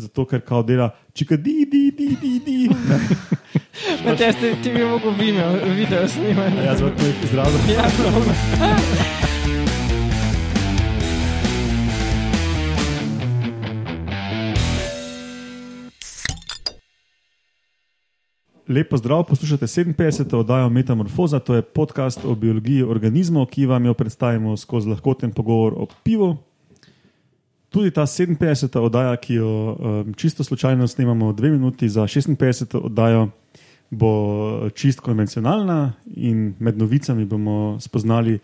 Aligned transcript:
zato 0.00 0.24
ker 0.24 0.40
kao 0.40 0.62
dela 0.62 0.90
čika 1.12 1.36
di, 1.36 1.66
di, 1.70 1.90
di, 1.96 2.16
di, 2.20 2.40
di. 2.46 2.68
Matjaž, 4.04 4.34
ti, 4.40 4.54
ti 4.62 4.70
bi 4.70 4.84
mogel 4.84 5.12
video, 5.18 5.52
video 5.74 6.08
snimati. 6.08 6.58
A 6.58 6.62
Jaz 6.62 6.80
vam 6.80 6.90
to 6.96 7.04
izrazim. 7.24 7.60
Ja, 7.74 7.86
dobro. 7.98 8.34
Lepo 18.70 18.96
zdrav, 18.96 19.24
poslušate 19.24 19.66
57. 19.66 20.36
oddajo 20.36 20.68
Metamorfoza, 20.68 21.38
to 21.38 21.54
je 21.54 21.62
podcast 21.62 22.24
o 22.24 22.34
biologiji 22.34 22.82
organizmov, 22.82 23.46
ki 23.46 23.66
vam 23.66 23.84
jo 23.84 23.94
predstavimo 23.94 24.56
skozi 24.56 24.88
lahkoten 24.88 25.32
pogovor 25.32 25.74
o 25.76 25.86
pivu. 26.04 26.36
Tudi 27.70 27.90
ta 27.94 28.02
57. 28.02 28.78
oddaja, 28.78 29.16
ki 29.16 29.34
jo 29.34 29.50
um, 29.78 30.14
čisto 30.14 30.44
slučajno 30.44 30.88
snemamo 30.88 31.32
dve 31.32 31.50
minuti 31.50 31.88
za 31.88 32.02
56. 32.02 32.76
oddajo, 32.76 33.28
bo 33.90 34.70
čist 34.74 35.00
konvencionalna 35.00 35.92
in 36.16 36.54
med 36.58 36.78
novicami 36.78 37.24
bomo 37.24 37.78
spoznali 37.80 38.38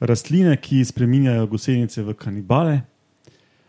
rastline, 0.00 0.56
ki 0.56 0.84
spreminjajo 0.84 1.46
gosenice 1.46 2.02
v 2.02 2.14
kanibale. 2.14 2.80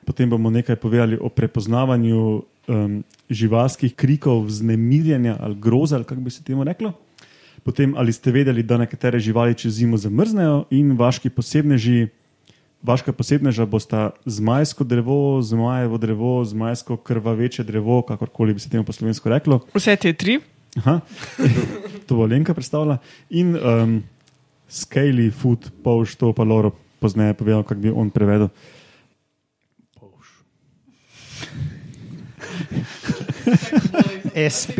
Potem 0.05 0.29
bomo 0.29 0.49
nekaj 0.49 0.75
povedali 0.75 1.17
o 1.19 1.29
prepoznavanju 1.29 2.41
um, 2.67 3.03
živalskih 3.29 3.95
krikov, 3.95 4.45
vznemirjenja 4.47 5.37
ali 5.39 5.55
groza, 5.55 5.95
ali 5.95 6.05
kako 6.05 6.21
bi 6.21 6.31
se 6.31 6.43
temu 6.43 6.63
reklo. 6.63 6.93
Potem, 7.63 7.93
ali 7.97 8.13
ste 8.13 8.31
vedeli, 8.31 8.63
da 8.63 8.77
nekatere 8.77 9.19
živali 9.19 9.55
čez 9.55 9.73
zimo 9.73 9.97
zamrznejo 9.97 10.65
in 10.69 10.95
vaški 10.97 11.29
posebneži, 11.29 12.07
vaška 12.83 13.13
posebneža 13.13 13.65
bosta 13.65 14.09
zmajsko 14.25 14.83
drevo, 14.83 15.41
zmajevo 15.41 15.97
drevo, 15.97 16.45
zmajsko 16.45 16.97
krvaveče 16.97 17.63
drevo, 17.63 18.01
kakorkoli 18.01 18.53
bi 18.53 18.59
se 18.59 18.69
temu 18.69 18.83
po 18.83 18.93
slovensko 18.93 19.29
reklo. 19.29 19.59
Vse 19.73 19.95
te 19.95 20.13
tri. 20.13 20.39
Aha, 20.77 20.99
to 22.07 22.15
bo 22.15 22.25
Lenka 22.25 22.53
predstavila. 22.53 22.97
In 23.29 23.55
um, 23.55 24.03
Scaly 24.69 25.31
Food, 25.31 25.71
Povš, 25.83 26.15
to 26.15 26.33
pa 26.33 26.43
Loro 26.43 26.71
pozneje 26.99 27.33
povedal, 27.33 27.63
kako 27.63 27.81
bi 27.81 27.91
on 27.91 28.09
prevedel. 28.09 28.49
SP. 34.31 34.79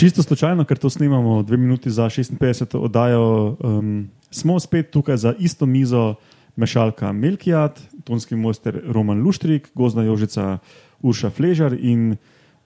Čisto 0.00 0.22
slučajno, 0.22 0.64
ker 0.64 0.78
to 0.80 0.88
snimamo 0.90 1.42
dve 1.42 1.56
minuti 1.60 1.90
za 1.90 2.08
56. 2.08 2.78
oddajo, 2.78 3.56
um, 3.60 4.08
smo 4.30 4.60
spet 4.60 4.90
tukaj 4.90 5.16
za 5.16 5.34
isto 5.38 5.66
mizo, 5.66 6.14
mešalka 6.56 7.12
Melkijat, 7.12 7.80
tonski 8.04 8.36
mojster 8.36 8.80
Roman 8.88 9.20
Luštrik, 9.20 9.68
gozna 9.74 10.02
jožica 10.02 10.58
Urša 11.02 11.30
Fležar 11.30 11.76
in 11.76 12.16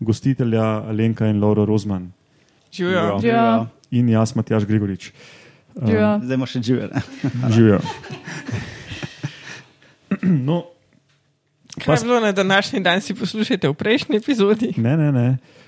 gostitelja 0.01 0.63
Alenka 0.87 1.27
in 1.27 1.43
Laura 1.43 1.65
Rozman 1.65 2.13
Živijo. 2.73 3.19
Ja. 3.23 3.67
in 3.91 4.09
jaz, 4.09 4.37
Matjaš 4.37 4.65
Grigorič. 4.65 5.11
Um, 5.75 5.91
Ja. 5.91 6.21
Zdajimo 6.23 6.47
še 6.47 6.63
živeli. 6.63 7.03
Živijo. 7.55 7.81
No, 10.23 10.65
Kaj 11.85 11.97
je 11.97 12.05
bilo 12.05 12.21
na 12.21 12.33
današnji 12.33 12.81
dan, 12.81 13.01
si 13.01 13.15
poslušajte 13.15 13.69
v 13.69 13.75
prejšnji 13.75 14.17
epizodi? 14.17 14.73
Ne, 14.77 14.97
ne, 14.97 15.13
ne. 15.13 15.29
Uh, 15.29 15.64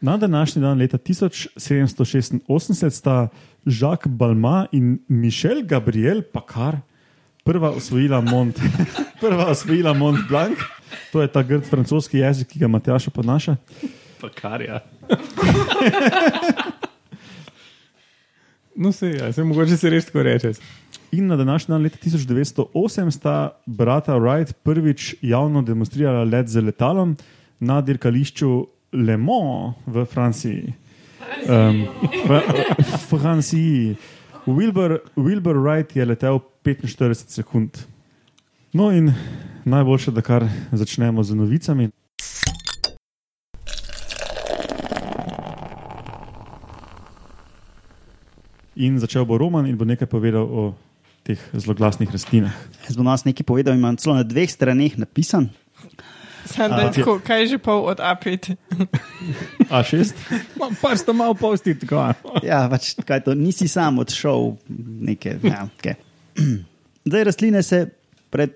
na 0.00 0.16
današnji 0.16 0.62
dan, 0.62 0.78
leta 0.78 0.98
1786, 0.98 2.90
sta 2.90 3.28
Jacques 3.64 4.12
Balma 4.12 4.66
in 4.72 4.98
Michel 5.08 5.62
Gabriel 5.62 6.22
Pacard 6.22 6.78
prva 7.44 7.70
osvojila 7.70 8.20
Mont, 8.20 8.60
prva 9.20 9.46
osvojila 9.50 9.94
Mont 9.94 10.18
Blanc. 10.28 10.58
To 11.12 11.22
je 11.22 11.28
ta 11.28 11.42
grd 11.42 11.64
francoski 11.66 12.18
jezik, 12.18 12.48
ki 12.48 12.58
ga 12.58 12.68
Matjaš 12.68 13.08
ponaša. 13.14 13.56
Pa 14.20 14.28
kar 14.34 14.60
je. 14.60 14.80
No, 18.80 18.92
se 18.92 19.06
je, 19.06 19.32
se 19.32 19.44
mogoče 19.44 19.76
se 19.76 19.90
res 19.90 20.06
tako 20.06 20.22
reče. 20.22 20.52
In 21.12 21.26
na 21.26 21.36
današnji 21.36 21.72
dan, 21.72 21.82
leta 21.82 21.98
1908, 22.04 23.10
sta 23.10 23.50
brata 23.66 24.14
Wright 24.16 24.52
prvič 24.62 25.14
javno 25.20 25.62
demonstrirala 25.62 26.24
let 26.24 26.48
z 26.48 26.62
letalom 26.64 27.16
na 27.58 27.80
dirkališču 27.80 28.66
Le 28.92 29.16
Mans 29.16 29.74
v 29.86 30.04
Franciji. 30.04 30.74
Um, 31.46 31.86
v 32.78 32.96
Franciji. 33.06 33.96
Wilbur, 34.46 35.00
Wilbur 35.16 35.56
Wright 35.62 35.96
je 35.96 36.04
letel 36.04 36.40
45 36.64 37.30
sekund. 37.30 37.78
No, 38.72 38.90
in 38.90 39.14
najboljše, 39.64 40.10
da 40.10 40.22
kar 40.22 40.48
začnemo 40.72 41.22
z 41.22 41.34
novicami. 41.34 41.88
In 48.74 48.98
začel 48.98 49.24
bo 49.24 49.38
Roman 49.38 49.66
in 49.66 49.78
bo 49.78 49.84
nekaj 49.84 50.08
povedal 50.10 50.42
o 50.42 50.74
teh 51.22 51.38
zloglasnih 51.52 52.10
rastlinah. 52.10 52.54
Jaz 52.88 52.96
bom 52.96 53.06
nas 53.06 53.22
nekaj 53.22 53.46
povedal, 53.46 53.78
imam 53.78 53.94
celo 53.94 54.18
na 54.18 54.26
dveh 54.26 54.50
straneh 54.50 54.98
napisan. 54.98 55.50
Sam, 56.44 56.70
da 56.70 56.76
je 56.76 56.92
tako, 56.92 57.20
kaj 57.26 57.40
je 57.40 57.46
že 57.46 57.58
pol 57.58 57.84
od 57.88 57.98
A5? 57.98 58.54
A6? 59.70 60.12
Imam 60.56 60.76
pa 60.82 60.96
sto 60.96 61.12
malo 61.12 61.34
posti 61.34 61.78
tako. 61.78 62.12
Ja, 62.42 62.66
pač, 62.70 62.94
kaj 63.06 63.24
to, 63.26 63.34
nisi 63.34 63.68
sam 63.68 63.98
odšel 63.98 64.56
neke. 65.00 65.38
Ja, 65.42 65.66
okay. 65.68 66.00
Zdaj, 67.08 67.24
rastline 67.24 67.62
se 67.62 67.86
pred 68.30 68.54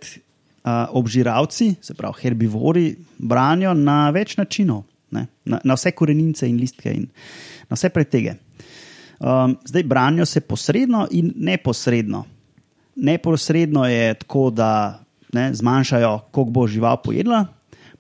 uh, 0.65 0.87
obžiralci, 0.97 1.75
se 1.83 1.95
pravi 1.95 2.23
herbivori, 2.23 2.87
branijo 3.19 3.75
na 3.75 4.09
več 4.15 4.37
načinov, 4.41 4.85
ne? 5.15 5.27
na, 5.45 5.61
na 5.65 5.77
vse 5.77 5.93
korenince 5.97 6.49
in 6.49 6.59
listke 6.61 6.93
in 6.93 7.09
na 7.71 7.79
vse 7.79 7.91
pretege. 7.95 8.37
Um, 9.21 9.57
zdaj 9.67 9.83
branijo 9.89 10.27
se 10.27 10.41
posredno 10.41 11.07
in 11.11 11.33
neposredno. 11.37 12.25
Neposredno 12.97 13.87
je 13.89 14.15
tako, 14.15 14.51
da 14.51 15.01
ne, 15.35 15.49
zmanjšajo, 15.55 16.19
koliko 16.31 16.51
bo 16.51 16.67
žival 16.67 16.97
pojedla, 17.03 17.47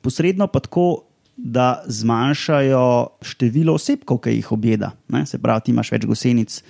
posredno 0.04 0.48
pa 0.52 0.60
tako, 0.60 1.04
da 1.36 1.82
zmanjšajo 1.90 3.18
število 3.26 3.74
osebkov, 3.74 4.20
ki 4.22 4.36
jih 4.36 4.52
objeda. 4.54 4.92
Ne? 5.10 5.24
Se 5.26 5.40
pravi, 5.42 5.66
ti 5.66 5.72
imaš 5.74 5.90
več 5.90 6.04
gosenic 6.06 6.60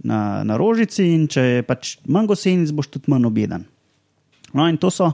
na, 0.00 0.40
na 0.46 0.56
rožici, 0.56 1.04
in 1.12 1.26
če 1.28 1.44
je 1.44 1.64
pač 1.68 1.96
manj 2.08 2.30
gosenic, 2.30 2.72
boš 2.72 2.88
tudi 2.94 3.12
manj 3.12 3.28
objedan. 3.28 3.66
No, 4.56 4.66
in 4.66 4.80
to 4.80 4.90
so 4.90 5.12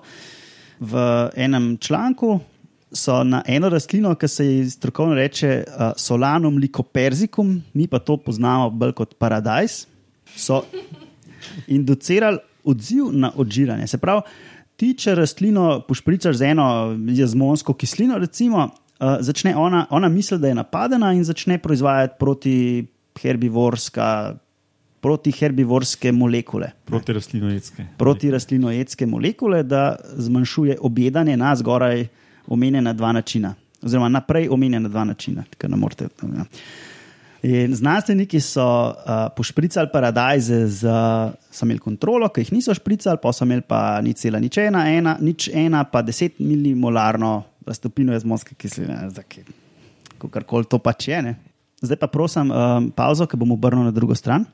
v 0.81 1.03
enem 1.37 1.75
članku. 1.83 2.39
So 2.97 3.19
na 3.27 3.43
eno 3.51 3.69
rastlino, 3.69 4.15
ki 4.15 4.29
se 4.31 4.45
ji 4.47 4.69
strokovno 4.71 5.17
reče 5.19 5.49
uh, 5.67 5.89
Solanum 5.99 6.61
lycopersicum, 6.63 7.57
mi 7.75 7.89
pa 7.91 7.99
to 7.99 8.17
poznamo 8.17 8.71
bolj 8.71 8.95
kot 8.97 9.17
paradajz, 9.19 9.83
so 10.39 10.63
inducirali 11.67 12.39
odziv 12.65 13.11
na 13.13 13.33
odžiranje. 13.37 13.91
Se 13.91 13.99
pravi, 13.99 14.23
ti, 14.77 14.95
če 14.95 15.15
rastlino 15.15 15.81
pošpricaš 15.89 16.37
z 16.37 16.51
eno 16.53 16.67
jazmonsko 17.17 17.75
kislino, 17.75 18.19
recimo, 18.19 18.69
uh, 18.69 19.17
začne 19.21 19.57
ona, 19.57 19.87
ona 19.91 20.09
misli, 20.09 20.39
da 20.39 20.49
je 20.49 20.55
napadena 20.55 21.13
in 21.13 21.25
začne 21.25 21.59
proizvajati 21.59 22.15
proti 22.21 22.57
herbivorska. 23.23 24.37
Proti 25.01 25.31
herbivorske 25.31 26.11
molekule, 26.13 26.71
Proti 26.85 27.13
rastlinojedske. 27.13 27.85
proti 27.99 28.31
rastlinojedske 28.31 29.07
molekule, 29.07 29.63
da 29.63 29.97
zmanjšuje 30.17 30.79
objedanje 30.81 31.37
na 31.37 31.53
zgoraj 31.57 32.07
omenjena 32.47 32.93
dva 32.93 33.13
načina, 33.13 33.55
oziroma 33.83 34.09
naprej 34.09 34.49
omenjena 34.51 34.89
dva 34.89 35.05
načina. 35.05 35.45
tako 35.51 35.69
ne 35.69 35.77
morete, 35.77 36.09
ja. 36.23 36.45
In 37.43 37.75
znanstveniki 37.77 38.41
so 38.41 38.65
uh, 38.65 39.27
pošpricali 39.37 39.91
paradajze, 39.93 40.61
z, 40.67 40.95
so 41.51 41.67
imeli 41.67 41.83
kontrolo, 41.83 42.29
ki 42.33 42.47
jih 42.47 42.53
niso 42.57 42.75
špricali, 42.75 43.21
pa 43.23 43.33
so 43.33 43.45
imeli 43.45 43.65
pa 43.67 44.01
ni 44.03 44.15
cela 44.17 44.41
nič 44.43 44.59
ena, 44.63 44.87
ena, 44.91 45.17
nič 45.21 45.51
ena, 45.53 45.85
pa 45.85 46.03
10 46.03 46.41
milimolarno 46.41 47.43
raztopino 47.67 48.15
jazmonske 48.17 48.57
kisline, 48.59 49.11
kako 50.19 50.63
to 50.65 50.81
pač 50.81 51.09
je. 51.13 51.23
Ne? 51.23 51.35
Zdaj 51.85 52.01
pa 52.01 52.09
prosim 52.09 52.51
um, 52.51 52.89
pauzo, 52.97 53.27
ki 53.29 53.37
bom 53.37 53.53
obrnil 53.53 53.85
na 53.85 53.93
drugo 53.93 54.17
stran. 54.17 54.47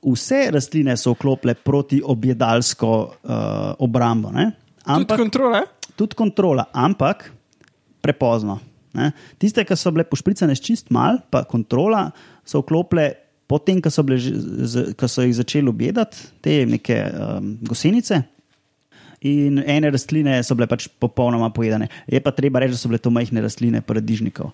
Vse 0.00 0.46
rastline 0.54 0.96
so 0.96 1.12
vklopile 1.12 1.54
proti 1.54 2.00
objedalsko 2.00 2.90
uh, 2.90 3.76
obrambo, 3.84 4.32
ne? 4.32 4.48
Tudi 4.80 4.96
ampak 4.96 5.20
kontrole? 5.20 5.60
tudi 6.00 6.16
kontrola, 6.16 6.64
ampak 6.72 7.28
prepozno. 8.00 8.56
Ne? 8.98 9.12
Tiste, 9.38 9.64
ki 9.66 9.76
so 9.78 9.92
bile 9.94 10.06
pošpricane 10.08 10.56
čist 10.58 10.90
mal, 10.94 11.20
pa 11.30 11.44
kontrola, 11.48 12.08
so 12.46 12.62
vklopile 12.64 13.12
potem, 13.50 13.80
ko 13.82 13.90
so, 13.90 14.04
bile, 14.06 14.18
ko 14.98 15.08
so 15.10 15.24
jih 15.26 15.34
začeli 15.40 15.70
objedati, 15.70 16.28
te 16.42 16.60
neke 16.70 16.98
um, 17.10 17.52
gosenice. 17.66 18.22
In 19.26 19.58
ene 19.60 19.90
rastline 19.92 20.38
so 20.46 20.56
bile 20.56 20.68
pač 20.70 20.86
popolnoma 21.02 21.50
pojedene. 21.54 21.90
Je 22.08 22.22
pa 22.24 22.32
treba 22.34 22.62
reči, 22.62 22.76
da 22.76 22.80
so 22.80 22.90
bile 22.90 23.02
to 23.02 23.12
majhne 23.12 23.42
rastline 23.44 23.82
paradižnikov. 23.84 24.52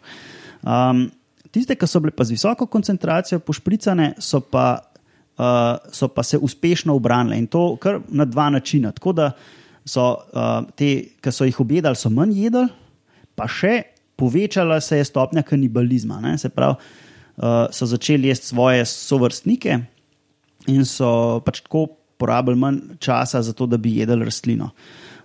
Um, 0.66 1.06
tiste, 1.54 1.76
ki 1.78 1.88
so 1.88 2.02
bile 2.02 2.14
pa 2.16 2.26
z 2.26 2.34
visoko 2.34 2.68
koncentracijo 2.72 3.40
pošpricane, 3.44 4.14
so 4.18 4.40
pa, 4.42 4.80
uh, 5.38 5.76
so 5.94 6.08
pa 6.12 6.24
se 6.26 6.40
uspešno 6.40 6.96
obranile 6.96 7.38
in 7.38 7.46
to 7.52 7.68
kar 7.80 8.00
na 8.08 8.26
dva 8.28 8.48
načina. 8.52 8.92
Tako 8.96 9.14
da 9.16 9.30
so 9.86 10.08
uh, 10.16 10.64
te, 10.74 10.90
ki 11.22 11.32
so 11.32 11.46
jih 11.46 11.60
objedali, 11.62 12.00
so 12.00 12.10
manj 12.10 12.34
jedli, 12.46 12.66
pa 13.36 13.46
še 13.46 13.76
povečala 14.16 14.80
se 14.80 14.96
je 14.96 15.04
stopnja 15.04 15.42
kanibalizma. 15.42 16.20
Ne? 16.20 16.38
Se 16.38 16.48
pravi, 16.48 16.74
uh, 17.36 17.68
so 17.70 17.86
začeli 17.86 18.28
jesti 18.28 18.46
svoje 18.46 18.84
sovrstnike 18.84 19.78
in 20.66 20.84
so 20.84 21.40
pač 21.44 21.60
tako 21.60 21.86
porabili 22.16 22.56
manj 22.56 22.96
časa 22.98 23.42
za 23.42 23.52
to, 23.52 23.66
da 23.66 23.76
bi 23.76 23.98
jedli 24.00 24.24
rastlino. 24.24 24.70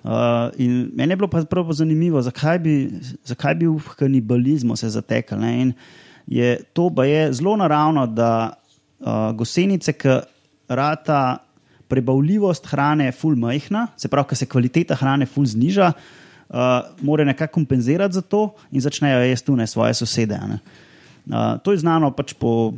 Uh, 0.03 0.49
in 0.57 0.91
meni 0.97 1.13
je 1.13 1.17
bilo 1.17 1.29
pa 1.29 1.43
prav 1.45 1.71
zanimivo, 1.73 2.21
zakaj 2.21 2.59
bi, 2.59 2.75
zakaj 3.25 3.55
bi 3.55 3.69
v 3.69 3.95
kanibalizmu 3.97 4.75
se 4.75 4.89
zatekal. 4.89 5.39
Ne? 5.39 5.51
In 5.61 5.73
je 6.27 6.57
to 6.73 6.89
pa 6.89 7.05
je 7.05 7.31
zelo 7.33 7.55
naravno, 7.57 8.07
da 8.07 8.53
uh, 8.99 9.31
gosenice, 9.37 9.93
ki 9.93 10.19
rata 10.67 11.37
prebavljivost 11.91 12.67
hrane, 12.71 13.11
ful 13.11 13.35
majhna, 13.35 13.87
se 13.99 14.09
pravi, 14.09 14.31
ker 14.31 14.39
se 14.39 14.47
kvaliteta 14.47 14.95
hrane 14.95 15.27
ful 15.27 15.45
zniža, 15.45 15.91
uh, 15.91 16.21
morajo 17.01 17.25
nekako 17.25 17.53
kompenzirati 17.53 18.13
za 18.13 18.21
to 18.21 18.53
in 18.71 18.81
začnejo 18.81 19.21
jesti 19.23 19.45
tune 19.45 19.67
svoje 19.67 19.93
sosede. 19.93 20.39
ne. 20.47 20.59
Uh, 21.25 21.61
to 21.63 21.71
je 21.71 21.77
znano 21.77 22.11
pač 22.11 22.33
po 22.33 22.73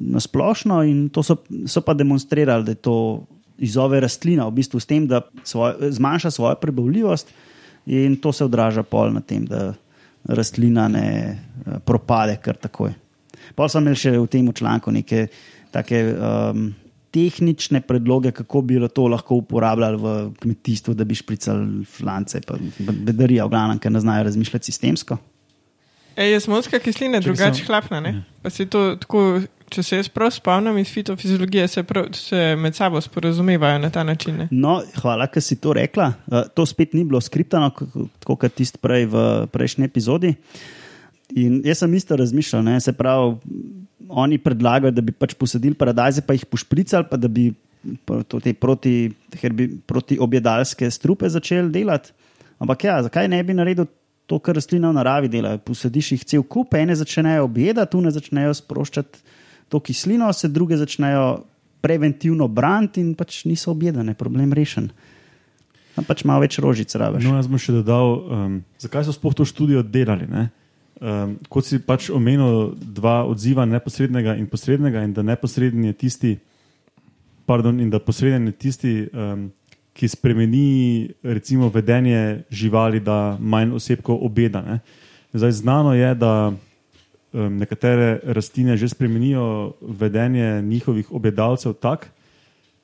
nasplošno 0.00 0.82
in 0.84 1.08
to 1.08 1.22
so, 1.22 1.36
so 1.66 1.80
pa 1.80 1.94
demonstrirali, 1.94 2.64
da 2.64 2.70
je 2.70 2.82
to 2.84 3.24
izove 3.58 4.00
rastlina, 4.00 4.44
v 4.46 4.60
bistvu 4.60 4.80
s 4.80 4.86
tem, 4.86 5.06
da 5.08 5.22
svoj, 5.44 5.90
zmanjša 5.96 6.30
svojo 6.30 6.54
prebavljivost 6.60 7.32
in 7.86 8.16
to 8.20 8.32
se 8.32 8.44
odraža 8.44 8.82
pol 8.82 9.14
na 9.16 9.20
tem, 9.20 9.46
da 9.46 9.72
rastlina 10.28 10.88
ne 10.88 11.08
eh, 11.08 11.78
propade 11.84 12.36
kar 12.42 12.56
takoj. 12.60 12.92
Pol 13.54 13.68
sem 13.72 13.82
imel 13.82 13.96
še 13.96 14.12
v 14.18 14.26
tem 14.28 14.52
članku 14.52 14.92
neke 14.92 15.28
take 15.72 16.02
um, 16.12 16.74
tehnične 17.16 17.80
predloge, 17.80 18.30
kako 18.36 18.60
bi 18.62 18.80
to 18.94 19.06
lahko 19.08 19.40
uporabljali 19.40 19.96
v 19.96 20.16
kmetijstvu, 20.42 20.94
da 20.94 21.04
bi 21.04 21.16
špricali 21.16 21.84
flance, 21.88 22.40
pa 22.44 22.58
bedarijo, 22.78 23.46
v 23.48 23.54
glavnem, 23.54 23.80
ker 23.80 23.92
ne 23.92 24.02
znajo 24.04 24.28
razmišljati 24.28 24.72
sistemsko. 24.72 25.16
Ej, 26.16 26.32
je 26.32 26.40
smonska 26.40 26.78
kislina 26.78 27.20
drugače 27.20 27.60
samo- 27.60 27.66
hlapna, 27.66 28.00
ne? 28.00 28.22
Pa 28.42 28.50
se 28.50 28.66
to 28.66 28.96
tako, 29.00 29.40
če 29.68 29.82
se 29.82 29.96
jaz 29.96 30.08
prav 30.08 30.30
spomnim 30.30 30.78
iz 30.78 30.92
fitofiziologije, 30.92 31.68
se, 31.68 31.82
prav, 31.82 32.06
se 32.16 32.56
med 32.56 32.74
sabo 32.74 33.00
sporazumevajo 33.00 33.78
na 33.78 33.90
ta 33.90 34.04
način. 34.04 34.36
Ne? 34.36 34.48
No, 34.50 34.78
hvala, 35.00 35.26
ker 35.26 35.42
si 35.42 35.56
to 35.60 35.72
rekla. 35.76 36.12
Uh, 36.26 36.44
to 36.54 36.66
spet 36.66 36.94
ni 36.94 37.04
bilo 37.04 37.20
skriptano, 37.20 37.70
tako 38.20 38.36
kot 38.36 38.54
tisti 38.56 38.80
prej 38.80 39.08
v 39.12 39.24
prejšnji 39.52 39.84
epizodi. 39.84 40.34
In 41.36 41.60
jaz 41.64 41.82
sem 41.82 41.94
isto 41.94 42.16
razmišljal, 42.16 42.62
ne, 42.64 42.80
se 42.80 42.92
pravi, 42.92 43.36
oni 44.08 44.38
predlagajo, 44.38 44.94
da 44.94 45.04
bi 45.04 45.12
pač 45.12 45.34
posadili 45.38 45.76
paradajze, 45.78 46.24
pa 46.26 46.36
jih 46.36 46.46
pošpricali, 46.50 47.08
pa 47.10 47.18
da 47.20 47.28
bi 47.28 47.50
te 48.42 48.54
proti, 48.54 48.94
herbi, 49.40 49.68
proti 49.86 50.18
objedalske 50.20 50.90
strupe 50.90 51.28
začeli 51.30 51.70
delati. 51.70 52.12
Ampak 52.58 52.84
ja, 52.84 52.98
zakaj 53.06 53.28
ne 53.28 53.42
bi 53.44 53.54
naredil 53.54 53.86
to, 54.26 54.38
kar 54.42 54.56
rastline 54.58 54.88
v 54.88 54.96
naravi 54.96 55.30
delajo? 55.30 55.60
Posadiš 55.66 56.12
jih 56.14 56.24
cel 56.24 56.42
kup, 56.42 56.74
ene 56.74 56.96
začnejo 56.98 57.44
objedati, 57.46 57.92
tu 57.92 58.00
ne 58.02 58.10
začnejo 58.10 58.54
sproščati 58.58 59.22
to 59.68 59.80
kislino, 59.80 60.32
se 60.32 60.48
druge 60.48 60.76
začnejo 60.76 61.44
preventivno 61.80 62.48
braniti 62.48 63.00
in 63.00 63.14
pač 63.14 63.44
niso 63.46 63.70
objedane, 63.70 64.14
problem 64.14 64.52
rešen. 64.56 64.88
Tam 65.94 66.04
pač 66.04 66.24
malo 66.28 66.42
več 66.44 66.58
rožic 66.62 66.92
rabiš. 66.98 67.24
No, 67.24 67.36
jaz 67.38 67.48
bom 67.50 67.60
še 67.60 67.74
dodal, 67.78 68.16
um, 68.26 68.56
zakaj 68.82 69.06
so 69.06 69.14
sploh 69.14 69.34
to 69.36 69.46
študijo 69.48 69.82
delali. 69.82 70.26
Ne? 70.28 70.48
Um, 70.96 71.34
kot 71.52 71.66
si 71.68 71.76
pač 71.84 72.08
omenil, 72.08 72.72
dva 72.80 73.20
odziva, 73.28 73.66
neposrednega 73.68 74.32
in 74.40 74.46
posrednega, 74.48 75.02
in 75.04 75.12
da 75.12 75.20
neposredni 75.20 75.90
je 75.90 75.96
tisti, 76.00 76.30
pardon, 77.44 77.76
in 77.84 77.90
da 77.92 78.00
posreden 78.00 78.48
je 78.48 78.54
tisti, 78.56 78.92
um, 79.12 79.50
ki 79.96 80.08
spremeni 80.08 81.08
recimo 81.24 81.68
vedenje 81.72 82.46
živali, 82.48 83.00
da 83.00 83.36
manj 83.40 83.74
osebkov 83.76 84.24
obeda. 84.24 84.62
Ne? 84.64 84.78
Zdaj, 85.36 85.52
znano 85.60 85.92
je, 85.96 86.14
da 86.16 86.32
um, 86.52 87.58
nekatere 87.60 88.20
rastline 88.24 88.76
že 88.76 88.88
spremenijo 88.88 89.74
vedenje 89.80 90.62
njihovih 90.62 91.12
obedalcev 91.12 91.76
tako, 91.80 92.08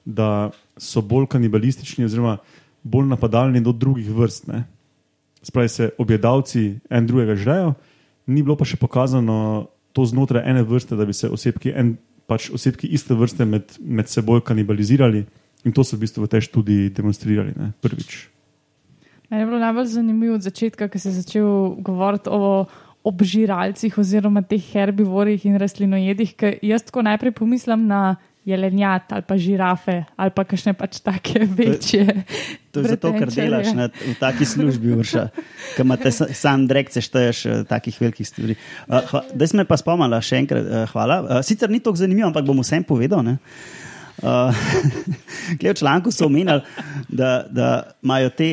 da 0.04 0.50
so 0.76 1.00
bolj 1.00 1.30
kanibalistični, 1.32 2.04
oziroma 2.04 2.36
bolj 2.82 3.08
napadalni 3.08 3.60
do 3.60 3.72
drugih 3.72 4.10
vrst. 4.10 4.46
Ne? 4.52 4.64
Spravi 5.42 5.68
se, 5.68 5.90
objedalci 5.98 6.78
en 6.90 7.06
drugega 7.06 7.36
žrejo, 7.36 7.74
ni 8.32 8.42
bilo 8.42 8.56
pa 8.56 8.66
še 8.68 8.80
pokazano 8.80 9.68
to 9.92 10.04
znotraj 10.08 10.44
ene 10.48 10.64
vrste, 10.64 10.96
da 10.96 11.04
bi 11.04 11.12
se 11.12 11.28
osebki, 11.28 11.72
en, 11.76 11.94
pač 12.26 12.48
osebki 12.54 12.88
iste 12.96 13.14
vrste 13.16 13.44
med, 13.48 13.76
med 13.80 14.08
seboj 14.08 14.40
kanibalizirali. 14.46 15.26
In 15.62 15.74
to 15.76 15.84
so 15.86 15.94
v 15.94 16.02
bistvu 16.02 16.24
v 16.24 16.32
tej 16.32 16.48
študiji 16.48 16.90
demonstrirali 16.96 17.52
ne? 17.54 17.70
prvič. 17.84 18.26
Meni 19.30 19.44
je 19.44 19.48
bilo 19.48 19.60
najbolj 19.62 19.92
zanimivo 19.94 20.34
od 20.34 20.42
začetka, 20.42 20.88
ko 20.90 20.98
si 20.98 21.12
začel 21.14 21.78
govoriti 21.78 22.32
o 22.32 22.66
obžiralcih 23.06 23.94
oziroma 23.98 24.42
teh 24.42 24.62
herbivorih 24.72 25.46
in 25.46 25.58
rastlinojedih. 25.58 26.34
ker 26.34 26.58
Jaz 26.62 26.82
tako 26.86 27.02
najprej 27.06 27.32
pomislim 27.32 27.86
na 27.86 28.16
jelenjat 28.44 29.12
ali 29.12 29.22
pa 29.22 29.36
žirafe 29.38 30.02
ali 30.16 30.32
pa 30.34 30.44
kakšne 30.44 30.74
pač 30.74 30.98
take 31.04 31.46
večje. 31.46 32.24
To 32.72 32.80
je 32.80 32.94
zato, 32.94 33.12
ker 33.12 33.28
delaš 33.28 33.74
na, 33.76 33.88
v 33.92 34.14
taki 34.16 34.48
službi, 34.48 34.94
vrša, 34.96 35.26
ki 35.76 35.84
imaš 35.84 36.06
sa, 36.16 36.28
sam 36.34 36.64
direkt 36.66 36.96
sešteješ 36.96 37.44
uh, 37.46 37.60
takih 37.68 37.98
velikih 38.00 38.26
stvari. 38.26 38.56
Uh, 38.88 39.02
hva, 39.10 39.22
da 39.36 39.46
si 39.46 39.58
me 39.60 39.66
pa 39.68 39.76
spomnila, 39.76 40.22
še 40.24 40.40
enkrat 40.40 40.64
uh, 40.64 40.84
hvala. 40.94 41.20
Uh, 41.20 41.40
sicer 41.44 41.70
ni 41.70 41.82
tako 41.84 42.00
zanimivo, 42.00 42.30
ampak 42.30 42.48
bom 42.48 42.64
vsem 42.64 42.84
povedal. 42.84 43.24
Ne? 43.26 43.38
Uh, 44.22 44.54
v 45.58 45.72
članku 45.74 46.12
so 46.14 46.28
omenjali, 46.28 46.62
da, 47.08 47.42
da 47.50 47.96
imajo 48.04 48.28
te 48.38 48.50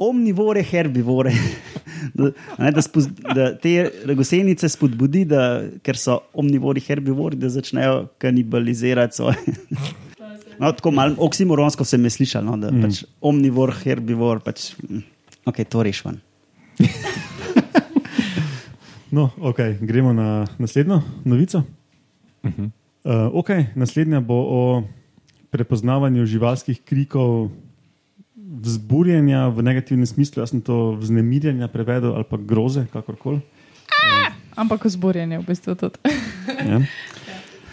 omnivore, 0.00 0.64
herbivore. 0.64 1.34
Da, 2.14 2.30
ne, 2.58 2.70
da, 2.72 2.80
spoz, 2.82 3.10
da 3.36 3.50
te 3.60 3.74
gosenice 4.16 4.70
spodbudi, 4.72 5.26
da, 5.28 5.42
ker 5.84 5.98
so 6.00 6.16
omnivori, 6.32 6.80
herbivori, 6.80 7.36
da 7.36 7.50
začnejo 7.52 8.06
kanibalizirati 8.18 9.20
svoje. 9.20 9.36
No, 10.60 10.72
tako 10.76 10.90
malo 10.96 11.14
oksimoronsko 11.28 11.84
se 11.84 11.98
mi 12.00 12.08
je 12.08 12.16
slišalo, 12.16 12.50
no, 12.50 12.56
da 12.60 12.72
mm. 12.72 12.82
pač 12.84 13.02
omnivor, 13.20 13.74
herbivor, 13.84 14.40
pač, 14.44 14.70
mm, 14.80 15.04
ok, 15.52 15.62
to 15.68 15.84
rešvan. 15.84 16.20
No, 19.10 19.30
okay, 19.42 19.74
gremo 19.82 20.12
na 20.12 20.46
naslednjo 20.58 21.02
novico. 21.24 21.62
Uh 22.42 22.50
-huh. 22.50 22.70
uh, 23.04 23.34
okay, 23.34 23.64
naslednja 23.74 24.20
bo 24.20 24.34
o 24.34 24.82
prepoznavanju 25.50 26.26
živalskih 26.26 26.80
krikov, 26.84 27.50
vzburjenja 28.60 29.48
v 29.48 29.64
negativnem 29.64 30.06
smislu. 30.06 30.42
Jaz 30.42 30.52
sem 30.52 30.60
to 30.60 30.92
vznemirjenja 31.00 31.68
prevedel 31.72 32.14
ali 32.14 32.26
pa 32.28 32.36
groze, 32.36 32.86
kakorkoli. 32.92 33.40
Ampak 34.56 34.84
vzburjenje 34.84 35.40
v 35.40 35.44
bistvu 35.46 35.74
tudi. 35.74 35.98
Ja. 36.60 36.82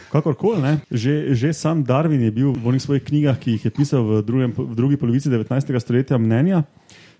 Kakorkoli, 0.08 0.62
ne, 0.64 0.74
že, 0.88 1.36
že 1.36 1.52
sam 1.52 1.84
Darwin 1.84 2.24
je 2.24 2.32
bil 2.32 2.56
v 2.56 2.64
onih 2.72 2.80
svojih 2.80 3.04
knjigah, 3.04 3.36
ki 3.36 3.58
jih 3.58 3.64
je 3.68 3.72
pisal 3.76 4.06
v, 4.08 4.24
drugem, 4.24 4.56
v 4.56 4.76
drugi 4.78 4.96
polovici 4.96 5.28
19. 5.28 5.52
stoletja, 5.84 6.16
mnenja, 6.16 6.64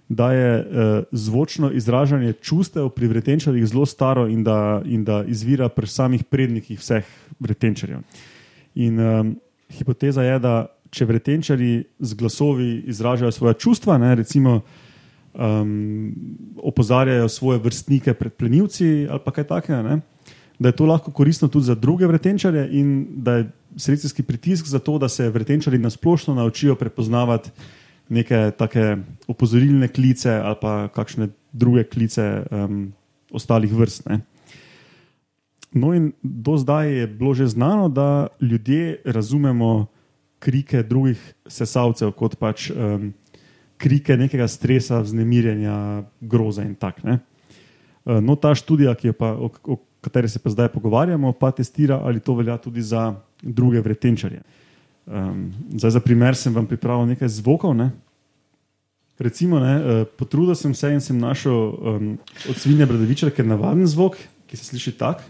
da 0.08 0.32
je 0.32 0.52
eh, 0.56 0.66
zvočno 1.12 1.72
izražanje 1.76 2.40
čustev 2.40 2.90
pri 2.96 3.12
vretenčarjih 3.12 3.68
zelo 3.68 3.84
staro 3.84 4.28
in 4.32 4.44
da, 4.44 4.80
in 4.88 5.04
da 5.04 5.26
izvira 5.28 5.68
pri 5.68 5.88
samih 5.88 6.24
prednikih 6.24 6.80
vseh 6.80 7.04
vretenčarjev. 7.40 8.08
In 8.80 9.00
um, 9.00 9.36
hipoteza 9.70 10.24
je, 10.24 10.40
da 10.40 10.66
če 10.98 11.06
vretenčari 11.06 11.72
z 12.00 12.18
glasovi 12.18 12.84
izražajo 12.90 13.32
svoje 13.32 13.58
čustva, 13.62 13.98
ne, 14.02 14.16
recimo 14.18 14.62
um, 15.38 16.12
opozarjajo 16.58 17.30
svoje 17.30 17.62
vrstnike 17.64 18.14
pred 18.18 18.34
plenilci 18.34 19.08
ali 19.10 19.34
kaj 19.34 19.48
takega, 19.48 19.82
ne, 19.86 20.00
da 20.60 20.70
je 20.70 20.78
to 20.80 20.86
lahko 20.90 21.14
koristno 21.14 21.48
tudi 21.48 21.70
za 21.70 21.76
druge 21.76 22.08
vretenčare 22.10 22.68
in 22.72 23.06
da 23.24 23.40
je 23.40 23.50
selekcijski 23.78 24.24
pritisk 24.24 24.66
za 24.66 24.80
to, 24.80 24.98
da 24.98 25.10
se 25.10 25.30
vretenčari 25.30 25.78
nasplošno 25.78 26.34
naučijo 26.34 26.76
prepoznavati 26.76 27.52
neke 28.10 28.52
take 28.58 28.98
opozorilne 29.28 29.88
klice 29.88 30.32
ali 30.32 30.56
pa 30.62 30.88
kakšne 30.88 31.30
druge 31.52 31.84
klice 31.84 32.44
um, 32.52 32.94
ostalih 33.32 33.74
vrst. 33.74 34.06
Ne. 34.10 34.22
No, 35.74 35.94
in 35.94 36.12
do 36.24 36.58
zdaj 36.58 36.94
je 36.94 37.08
bilo 37.08 37.34
že 37.34 37.48
znano, 37.48 37.90
da 37.90 38.28
ljudje 38.42 39.02
razumemo 39.06 39.86
krike 40.40 40.84
drugih 40.84 41.22
sesalcev 41.48 42.12
kot 42.18 42.38
pač 42.40 42.70
um, 42.72 43.12
krike 43.78 44.18
nekega 44.18 44.48
stresa, 44.48 45.02
vznemirjenja, 45.06 46.04
groza 46.22 46.66
in 46.66 46.76
tako 46.76 47.04
naprej. 47.04 47.26
No, 48.24 48.38
ta 48.40 48.54
študija, 48.56 48.94
pa, 49.20 49.34
o, 49.36 49.50
o 49.68 49.76
kateri 50.02 50.30
se 50.30 50.40
pa 50.40 50.50
zdaj 50.50 50.70
pogovarjamo, 50.72 51.34
pa 51.36 51.52
testira, 51.52 52.00
ali 52.04 52.20
to 52.20 52.36
velja 52.36 52.58
tudi 52.58 52.82
za 52.82 53.16
druge 53.42 53.82
vretenčarje. 53.82 54.42
Um, 55.06 55.54
zdaj, 55.76 55.92
za 55.92 56.00
primer 56.00 56.36
sem 56.36 56.56
vam 56.56 56.68
pripravil 56.68 57.06
nekaj 57.08 57.28
zvokov. 57.28 57.76
Ne? 57.76 57.92
Recimo, 59.20 59.60
ne, 59.60 59.76
uh, 59.76 60.08
potrudil 60.18 60.56
sem 60.56 60.74
se 60.76 60.94
in 60.94 61.02
sem 61.02 61.20
našel 61.20 61.54
um, 61.54 62.18
od 62.50 62.56
svinje 62.58 62.86
bradavičarke 62.86 63.44
navaden 63.44 63.88
zvok, 63.88 64.18
ki 64.48 64.58
se 64.58 64.66
sliši 64.66 64.98
tako. 64.98 65.24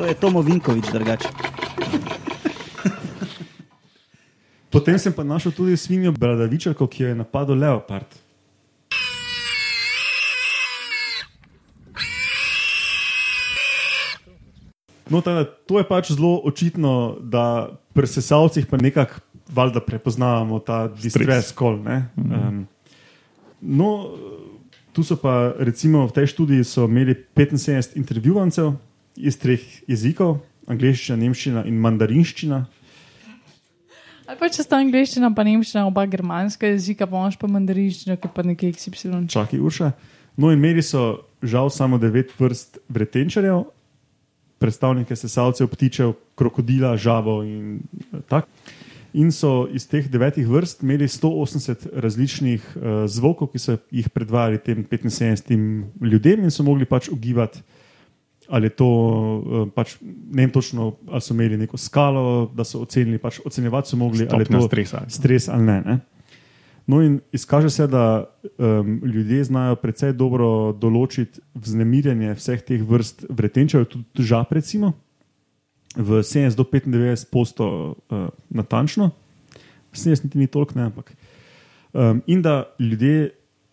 To 0.00 0.08
je 0.08 0.16
Tomo 0.16 0.40
Vinkovič, 0.40 0.88
drugače. 0.96 1.28
Potem 4.72 4.96
sem 4.96 5.12
pa 5.12 5.20
našel 5.20 5.52
tudi 5.52 5.76
svinjo 5.76 6.08
Bradavičarko, 6.16 6.88
ki 6.88 7.02
jo 7.02 7.08
je 7.12 7.18
napadel 7.20 7.60
leopard. 7.60 8.08
No, 15.12 15.20
tada, 15.20 15.44
to 15.44 15.76
je 15.76 15.84
pač 15.84 16.16
zelo 16.16 16.40
očitno, 16.48 17.20
da 17.20 17.68
pri 17.92 18.08
sesalcih 18.08 18.64
pa 18.64 18.80
nekako 18.80 19.20
valjda 19.52 19.84
prepoznavamo 19.84 20.64
ta 20.64 20.88
distres 20.88 21.52
kol. 21.52 21.76
Um, 21.76 22.64
no, 23.60 24.16
tu 24.96 25.04
so 25.04 25.20
pa 25.20 25.52
recimo 25.60 26.08
v 26.08 26.16
tej 26.16 26.32
študiji 26.32 26.64
so 26.64 26.88
imeli 26.88 27.20
75 27.36 28.00
intervjuvancev 28.00 28.80
iz 29.16 29.38
treh 29.40 29.62
jezikov, 29.90 30.38
angliščina, 30.70 31.18
nemščina 31.20 31.64
in 31.68 31.80
mandarinščina. 31.82 32.60
Ali 34.30 34.38
pa 34.38 34.46
če 34.52 34.62
sta 34.62 34.78
angliščina, 34.78 35.32
pa 35.34 35.42
nemščina, 35.46 35.88
oba 35.90 36.04
germanska 36.06 36.68
jezika, 36.70 37.08
pa 37.10 37.18
imaš 37.18 37.38
pa 37.40 37.50
mandarinščino, 37.50 38.14
ki 38.20 38.30
pa 38.34 38.44
nekaj 38.46 38.76
XY. 38.78 39.24
Čakaj, 39.32 39.58
Urša. 39.58 39.90
No, 40.38 40.52
in 40.52 40.60
imeli 40.60 40.84
so 40.86 41.24
žal 41.42 41.70
samo 41.74 41.98
devet 41.98 42.30
vrst 42.38 42.78
vretenčarjev, 42.88 43.64
predstavnike 44.60 45.16
sesalcev, 45.16 45.66
ptičev, 45.72 46.14
krokodila, 46.38 46.94
žabo 47.00 47.40
in 47.42 47.80
tako. 48.28 48.46
In 49.18 49.32
so 49.34 49.66
iz 49.74 49.88
teh 49.90 50.06
devetih 50.06 50.46
vrst 50.46 50.84
imeli 50.86 51.08
180 51.10 51.88
različnih 51.98 52.62
uh, 52.76 52.82
zvokov, 53.10 53.50
ki 53.50 53.58
so 53.58 53.74
jih 53.90 54.06
predvajali 54.14 54.60
tem 54.62 54.84
75 54.86 55.50
ljudem, 56.06 56.44
in 56.46 56.54
so 56.54 56.62
mogli 56.62 56.86
pač 56.86 57.08
ugibati, 57.10 57.64
ali 58.50 58.66
je 58.66 58.76
to, 58.76 58.86
uh, 58.86 59.68
pač, 59.74 59.96
ne 60.02 60.42
vem 60.42 60.50
točno, 60.50 60.94
ali 61.08 61.22
so 61.22 61.34
imeli 61.34 61.56
neko 61.56 61.78
skalo, 61.78 62.50
da 62.54 62.64
so 62.66 62.82
ocenili, 62.82 63.18
pač 63.18 63.38
ocenjevati 63.46 63.88
so 63.88 63.96
mogli, 63.96 64.26
ali 64.30 64.42
je 64.42 64.50
to 64.50 64.62
stresa. 64.66 65.04
stres 65.08 65.48
ali 65.48 65.62
ne. 65.62 65.82
ne. 65.86 65.98
No, 66.90 67.02
in 67.02 67.20
izkaže 67.32 67.70
se, 67.70 67.86
da 67.86 68.24
um, 68.58 69.00
ljudje 69.04 69.44
znajo 69.44 69.76
precej 69.78 70.12
dobro 70.18 70.72
določiti 70.74 71.38
vznemirjanje 71.54 72.34
vseh 72.34 72.64
teh 72.66 72.82
vrst 72.82 73.28
vretenčev, 73.30 73.86
tudi 73.92 74.26
žab, 74.26 74.50
recimo, 74.50 74.96
v 75.94 76.22
70 76.26 76.58
do 76.58 76.66
95 76.66 77.28
posto 77.30 77.68
uh, 78.10 78.26
natančno, 78.50 79.12
70 79.94 80.26
niti 80.26 80.42
ni 80.42 80.50
toliko, 80.50 80.78
ne, 80.78 80.88
ampak. 80.90 81.14
Um, 81.92 82.24
in 82.26 82.42
da 82.42 82.64
ljudje 82.78 83.30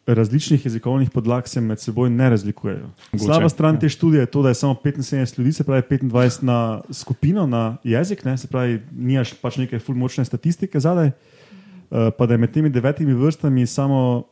različnih 0.08 0.66
jezikovnih 0.66 1.10
podlag 1.10 1.48
se 1.48 1.62
med 1.62 1.80
seboj 1.80 2.10
ne 2.10 2.30
razlikujejo. 2.30 2.90
Mogoče, 3.12 3.26
Slaba 3.26 3.50
stran 3.50 3.76
ja. 3.76 3.80
te 3.80 3.90
študije 3.90 4.20
je 4.22 4.26
to, 4.26 4.42
da 4.42 4.50
je 4.50 4.56
samo 4.56 4.76
75 4.84 5.40
ljudi, 5.40 5.54
se 5.54 5.64
pravi 5.64 5.82
25 5.82 6.44
na 6.44 6.82
skupino, 6.92 7.48
na 7.48 7.78
jezik, 7.84 8.26
ne, 8.26 8.38
se 8.38 8.48
pravi, 8.48 8.82
nimaš 8.92 9.34
pač 9.34 9.58
neke 9.58 9.80
fulmočne 9.80 10.26
statistike 10.26 10.80
zadaj. 10.80 11.08
Uh, 11.08 12.10
pa 12.18 12.26
da 12.26 12.34
je 12.34 12.38
med 12.38 12.52
temi 12.52 12.70
devetimi 12.70 13.14
vrstami 13.14 13.68
samo 13.68 14.24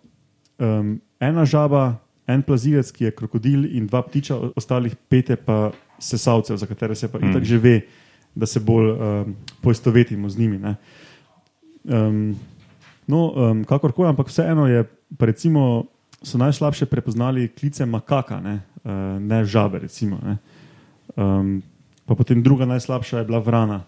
um, 0.60 1.02
ena 1.20 1.46
žaba, 1.46 1.98
en 2.28 2.42
plazilec, 2.42 2.92
ki 2.92 3.04
je 3.04 3.12
krokodil, 3.12 3.66
in 3.78 3.88
dva 3.88 4.02
ptiča, 4.02 4.38
ostalih 4.56 4.96
pet 5.10 5.30
je 5.30 5.36
pa 5.36 5.72
sesalcev, 6.00 6.58
za 6.58 6.66
katere 6.66 6.96
se 6.96 7.08
pa 7.12 7.20
mm. 7.20 7.30
itak 7.30 7.44
že 7.44 7.58
ve, 7.58 7.82
da 8.36 8.46
se 8.46 8.60
bolj 8.60 8.92
um, 8.92 9.36
poistovetimo 9.62 10.30
z 10.30 10.38
njimi. 10.38 10.58
ne. 10.58 10.76
Um, 11.84 12.36
no, 13.08 13.32
um, 13.32 13.64
kakorkoli, 13.64 14.10
ampak 14.10 14.28
vseeno 14.28 14.68
je, 14.68 14.84
pa 15.18 15.30
recimo, 15.30 15.86
so 16.26 16.38
najslabše 16.42 16.86
prepoznali 16.90 17.48
klice 17.48 17.86
makaka, 17.86 18.40
ne, 18.42 18.62
uh, 18.84 19.22
ne 19.22 19.46
žabe. 19.46 19.80
Recimo, 19.86 20.18
ne. 20.24 20.38
Um, 21.16 21.62
pa 22.06 22.16
potem 22.16 22.44
druga 22.44 22.66
najslabša 22.66 23.22
je 23.22 23.28
bila 23.30 23.40
vrana. 23.40 23.86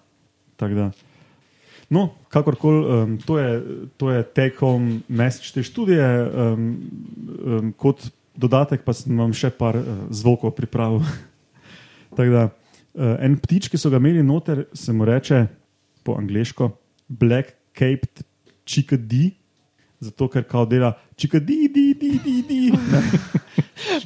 No, 1.90 2.10
kakorkoli, 2.30 2.80
um, 2.84 3.18
to 3.18 3.40
je, 3.40 3.52
to 3.98 4.12
je 4.12 4.24
take-home 4.24 5.02
message 5.08 5.54
te 5.54 5.64
študije. 5.64 6.04
Um, 6.04 6.62
um, 7.46 7.74
kot 7.74 8.10
dodatek 8.36 8.84
pa 8.86 8.94
sem 8.94 9.16
vam 9.18 9.34
še 9.34 9.50
par 9.54 9.78
uh, 9.80 10.06
zvokov 10.10 10.56
pripravil. 10.58 11.06
Da, 12.18 12.48
uh, 12.50 13.14
en 13.22 13.36
ptič, 13.38 13.68
ki 13.70 13.78
so 13.78 13.92
ga 13.94 14.00
imeli 14.02 14.24
noter, 14.26 14.64
se 14.74 14.90
mu 14.90 15.06
reče 15.06 15.44
po 16.02 16.16
angliško 16.18 16.72
Black 17.14 17.54
Caped 17.78 18.24
Chickadee, 18.66 19.37
zato 20.00 20.28
ker 20.28 20.44
kao 20.44 20.66
dela 20.66 20.94
Chickadee, 21.18 21.68
di, 21.74 21.94
di, 21.98 22.20
di, 22.24 22.44
di. 22.48 22.72
Ne, 22.72 23.02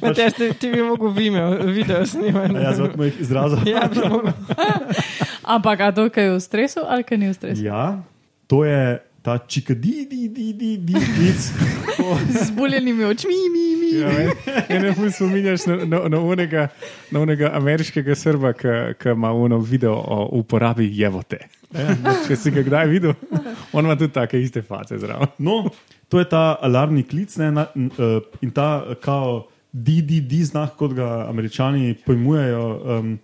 Matej, 0.02 0.32
ti, 0.32 0.54
ti 0.58 0.70
bi 0.70 0.80
mogel 0.80 1.12
video, 1.12 1.66
video 1.66 2.06
snimati. 2.06 2.54
Ja, 2.54 2.72
zato 2.72 2.96
mojih 2.96 3.20
izrazov. 3.20 3.66
Ja, 3.68 3.88
bi 3.92 4.08
mogel. 4.08 4.32
Ampak, 5.54 5.80
a 5.80 5.92
to, 5.92 6.08
kaj 6.08 6.24
je 6.24 6.32
v 6.32 6.40
stresu 6.40 6.80
ali 6.88 7.04
kaj 7.04 7.18
ni 7.18 7.28
v 7.28 7.34
stresu? 7.34 7.64
Ja, 7.64 8.00
to 8.46 8.64
je 8.64 9.02
ta 9.22 9.38
Chickadee, 9.38 10.06
di, 10.06 10.28
di, 10.28 10.52
di, 10.56 10.78
di, 10.84 10.92
klic. 10.92 11.38
Z 12.30 12.50
zbuljenimi 12.50 13.04
očmi, 13.04 13.34
mi, 13.52 13.76
mi. 13.76 13.98
Ja, 14.00 14.08
ne, 14.68 14.80
ne, 14.80 14.94
ne 14.98 15.10
spominjaš 15.10 15.66
na, 15.66 15.76
na, 15.84 16.08
na, 16.08 16.18
onega, 16.18 16.68
na 17.10 17.20
onega 17.20 17.52
ameriškega 17.54 18.14
srba, 18.18 18.52
ki 18.98 19.14
ima 19.14 19.30
ono 19.32 19.58
video 19.58 19.94
o 19.94 20.28
uporabi 20.32 20.90
jevote. 20.98 21.38
Ja, 21.72 21.94
Če 22.26 22.36
si 22.36 22.50
ga 22.50 22.66
kdaj 22.66 22.90
videl, 22.90 23.14
on 23.72 23.86
ima 23.86 23.96
tudi 23.96 24.12
take 24.12 24.42
iste 24.42 24.62
face 24.66 24.98
zraven. 24.98 25.30
No, 25.38 25.70
to 26.10 26.18
je 26.18 26.28
ta 26.28 26.56
alarmni 26.60 27.06
klic 27.06 27.36
ne, 27.38 27.52
na, 27.54 27.66
uh, 27.78 28.18
in 28.42 28.50
ta 28.50 28.82
uh, 28.82 28.98
kao 29.00 29.46
DDD 29.72 30.42
znak, 30.50 30.74
kot 30.76 30.98
ga 30.98 31.28
američani 31.30 31.94
pojmujejo. 32.06 32.66
Um, 32.98 33.16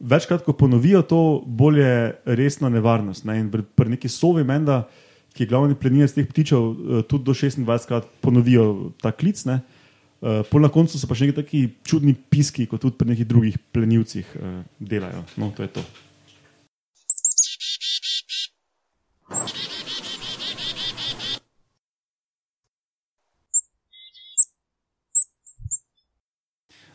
večkrat, 0.00 0.42
ko 0.42 0.56
ponovijo 0.56 1.02
to, 1.02 1.22
bolj 1.46 1.80
je 1.80 1.96
resna 2.24 2.72
nevarnost. 2.72 3.28
Ne, 3.28 3.38
in 3.44 3.50
pri, 3.52 3.62
pri 3.62 3.94
neki 3.94 4.08
sovi 4.08 4.44
menda, 4.44 4.86
ki 5.34 5.44
je 5.44 5.50
glavni 5.50 5.76
plenilec 5.78 6.14
teh 6.14 6.26
ptičev, 6.30 6.62
uh, 6.62 7.02
tudi 7.10 7.26
do 7.26 7.34
26 7.34 7.90
krat 7.90 8.08
ponovijo 8.22 8.92
ta 9.02 9.12
klic. 9.12 9.42
Ne. 9.50 9.60
Uh, 10.24 10.40
pol 10.48 10.64
na 10.64 10.70
koncu 10.72 10.96
so 10.96 11.10
pa 11.10 11.18
še 11.18 11.28
neki 11.28 11.36
taki 11.42 11.60
čudni 11.84 12.14
piski, 12.14 12.68
kot 12.70 12.80
tudi 12.80 12.96
pri 12.96 13.12
nekih 13.12 13.28
drugih 13.28 13.58
plenilcih 13.74 14.30
uh, 14.38 14.62
delajo. 14.78 15.26
No, 15.36 15.52
to 15.52 15.66
je 15.66 15.74
to. 15.74 15.84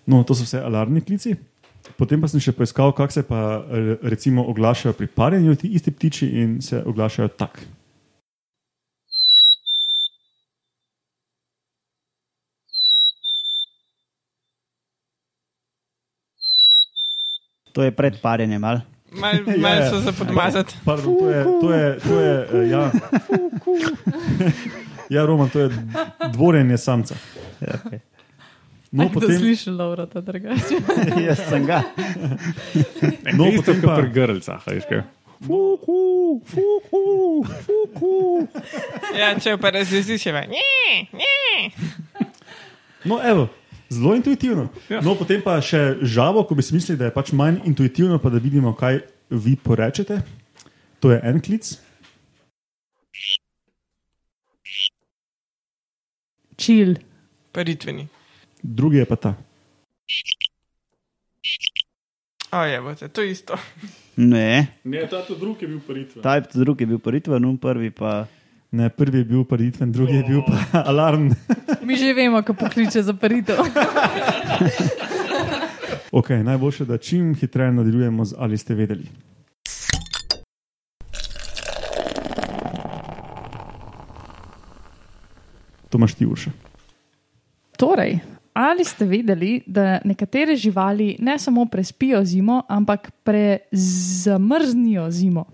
No, 0.10 0.24
to 0.24 0.34
so 0.34 0.48
vse 0.48 0.58
alarmni 0.58 1.02
klici. 1.06 1.36
Potem 1.98 2.22
pa 2.22 2.28
sem 2.30 2.42
še 2.42 2.54
poiskal, 2.56 2.94
kako 2.98 3.14
se 3.14 3.24
pa 3.28 3.62
eh, 3.62 3.92
recimo 4.10 4.46
oglašajo 4.50 4.96
pri 4.98 5.08
parjenju 5.08 5.56
ti 5.60 5.70
isti 5.78 5.92
ptiči 5.92 6.30
in 6.42 6.62
se 6.66 6.82
oglašajo 6.86 7.30
tako. 7.38 7.68
To 17.74 17.84
je 17.84 17.92
pred 17.92 18.22
parjenjem, 18.22 18.64
ali? 18.64 18.82
Mal, 19.12 19.34
mal 19.58 19.74
Ja, 19.74 19.84
ja. 19.84 19.90
so 19.90 20.02
se 20.02 20.12
podmazati. 20.12 20.76
Pardon, 20.86 21.18
to 21.20 21.30
je, 21.30 21.44
to 21.62 21.74
je, 21.74 22.00
to 22.00 22.20
je 22.20 22.48
uh, 22.54 22.70
ja. 22.70 22.92
ja, 25.16 25.26
Roman, 25.26 25.50
to 25.50 25.60
je 25.60 25.70
dvorenje 26.34 26.78
samca. 26.78 27.16
No, 28.92 29.06
Kdo 29.06 29.20
potem, 29.20 29.38
sliši 29.38 29.70
Laura, 29.70 30.06
ta 30.06 30.22
drugače? 30.22 30.76
Jaz 31.28 31.40
sem 31.50 31.66
ga. 31.66 31.82
No, 33.38 33.46
Isto 33.46 33.62
potem 33.74 33.82
pa- 33.82 33.96
pri 33.96 34.10
grlcah, 34.10 34.62
veš 34.68 34.84
kaj. 34.90 35.02
fuku, 35.40 36.42
fuku, 36.46 37.04
fuku. 37.62 38.48
Ja, 39.14 39.40
če 39.40 39.58
pa 39.58 39.70
razjeziš, 39.70 40.26
je 40.26 40.34
ne, 40.34 40.48
ne. 41.14 41.70
No, 43.06 43.22
evo, 43.24 43.48
zelo 43.90 44.16
intuitivno. 44.16 44.70
Ja. 44.90 45.02
No, 45.02 45.16
potem 45.16 45.42
pa 45.42 45.58
še 45.62 45.98
žabo, 46.02 46.44
ko 46.46 46.56
bi 46.56 46.64
si 46.64 46.76
mislili, 46.76 47.00
da 47.00 47.10
je 47.10 47.16
pač 47.16 47.32
manj 47.32 47.62
intuitivno, 47.66 48.20
pa 48.20 48.30
da 48.30 48.38
vidimo, 48.38 48.74
kaj 48.74 49.02
vi 49.30 49.56
porečete. 49.56 50.22
To 51.00 51.12
je 51.12 51.20
en 51.24 51.42
klic. 51.42 51.78
Čil. 56.58 56.96
Paritveni. 57.52 58.08
Drugi 58.62 58.98
je 58.98 59.06
pa 59.06 59.16
ta. 59.16 59.32
O, 62.52 62.64
je, 62.66 62.82
bote, 62.82 63.08
to 63.08 63.22
je 63.22 63.32
isto. 63.32 63.56
Ne, 64.18 64.68
Ne, 64.84 65.06
ta 65.08 65.22
drugi 65.40 65.64
je 65.64 65.68
bil 65.68 65.80
paritven. 65.80 66.24
ta 66.24 66.36
je 66.36 66.42
drugi 66.54 66.86
bil 66.86 67.00
paritven, 67.00 67.46
un 67.46 67.58
prvi 67.58 67.92
pa. 67.92 68.28
Ne, 68.72 68.90
prvi 68.90 69.18
je 69.18 69.24
bil 69.24 69.44
paritven, 69.44 69.92
drugi 69.92 70.14
je 70.14 70.24
bil 70.24 70.42
pa 70.48 70.58
alarm. 70.92 71.30
Mi 71.82 71.96
že 71.96 72.14
vemo, 72.14 72.42
kako 72.42 72.54
pokliče 72.54 73.04
za 73.04 73.14
paritev. 73.14 73.58
Okay, 76.12 76.44
najboljše, 76.44 76.86
da 76.86 76.98
čim 76.98 77.36
hitreje 77.36 77.72
nadaljujemo 77.72 78.26
z 78.26 78.34
ali 78.38 78.58
ste 78.58 78.74
vedeli. 78.74 79.06
To 85.90 85.98
imaš 85.98 86.14
ti 86.14 86.26
urša. 86.26 86.52
Torej, 87.78 88.20
ali 88.54 88.86
ste 88.86 89.06
vedeli, 89.06 89.62
da 89.66 90.00
nekatere 90.06 90.56
živali 90.56 91.16
ne 91.20 91.40
samo 91.40 91.66
prespijo 91.66 92.26
zimo, 92.26 92.64
ampak 92.68 93.12
prezamrznijo 93.24 95.12
zimo? 95.12 95.46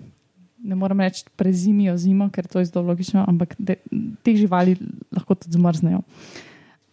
Ne 0.65 0.75
morem 0.77 1.05
reči, 1.05 1.25
prezimijo 1.37 1.93
zimo, 2.01 2.29
ker 2.33 2.47
to 2.49 2.59
je 2.59 2.69
zelo 2.71 2.85
logično, 2.89 3.25
ampak 3.29 3.53
de, 3.57 3.77
te 4.25 4.35
živali 4.37 4.73
lahko 5.13 5.37
tudi 5.37 5.57
zmrznejo. 5.57 6.01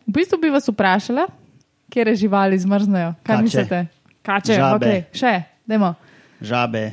V 0.06 0.16
bistvu 0.18 0.38
bi 0.42 0.52
vas 0.52 0.68
vprašala, 0.68 1.26
kje 1.92 2.16
živali 2.26 2.58
zmrznejo. 2.60 3.14
Kaj 3.24 3.36
Kače. 3.36 3.44
mislite? 3.48 3.86
Kače, 4.22 4.58
Žabe. 4.60 4.86
okay. 4.86 5.00
še, 5.16 5.32
dajmo. 5.66 5.94
Žabe, 6.42 6.84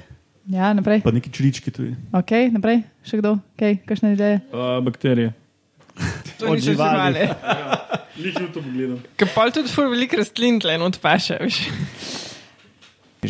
Ja, 0.49 0.73
naprej. 0.73 1.03
Pa 1.05 1.11
neki 1.13 1.29
čilički 1.29 1.69
tudi. 1.69 1.93
Ok, 2.09 2.31
naprej, 2.49 2.81
še 3.05 3.19
kdo, 3.21 3.35
kaj, 3.53 3.75
kakšne 3.85 4.15
ideje? 4.15 4.39
Uh, 4.49 4.79
bakterije. 4.81 5.35
To 6.41 6.55
niso 6.55 6.71
živali. 6.73 7.21
živali. 7.21 7.27
Ličil 8.23 8.47
to 8.49 8.63
pogledam. 8.65 8.97
Ker 9.19 9.29
pa 9.35 9.45
tudi 9.53 9.69
fur 9.69 9.91
veliko 9.91 10.17
rastlin 10.17 10.57
tle 10.57 10.79
not 10.81 10.97
paše. 11.03 11.37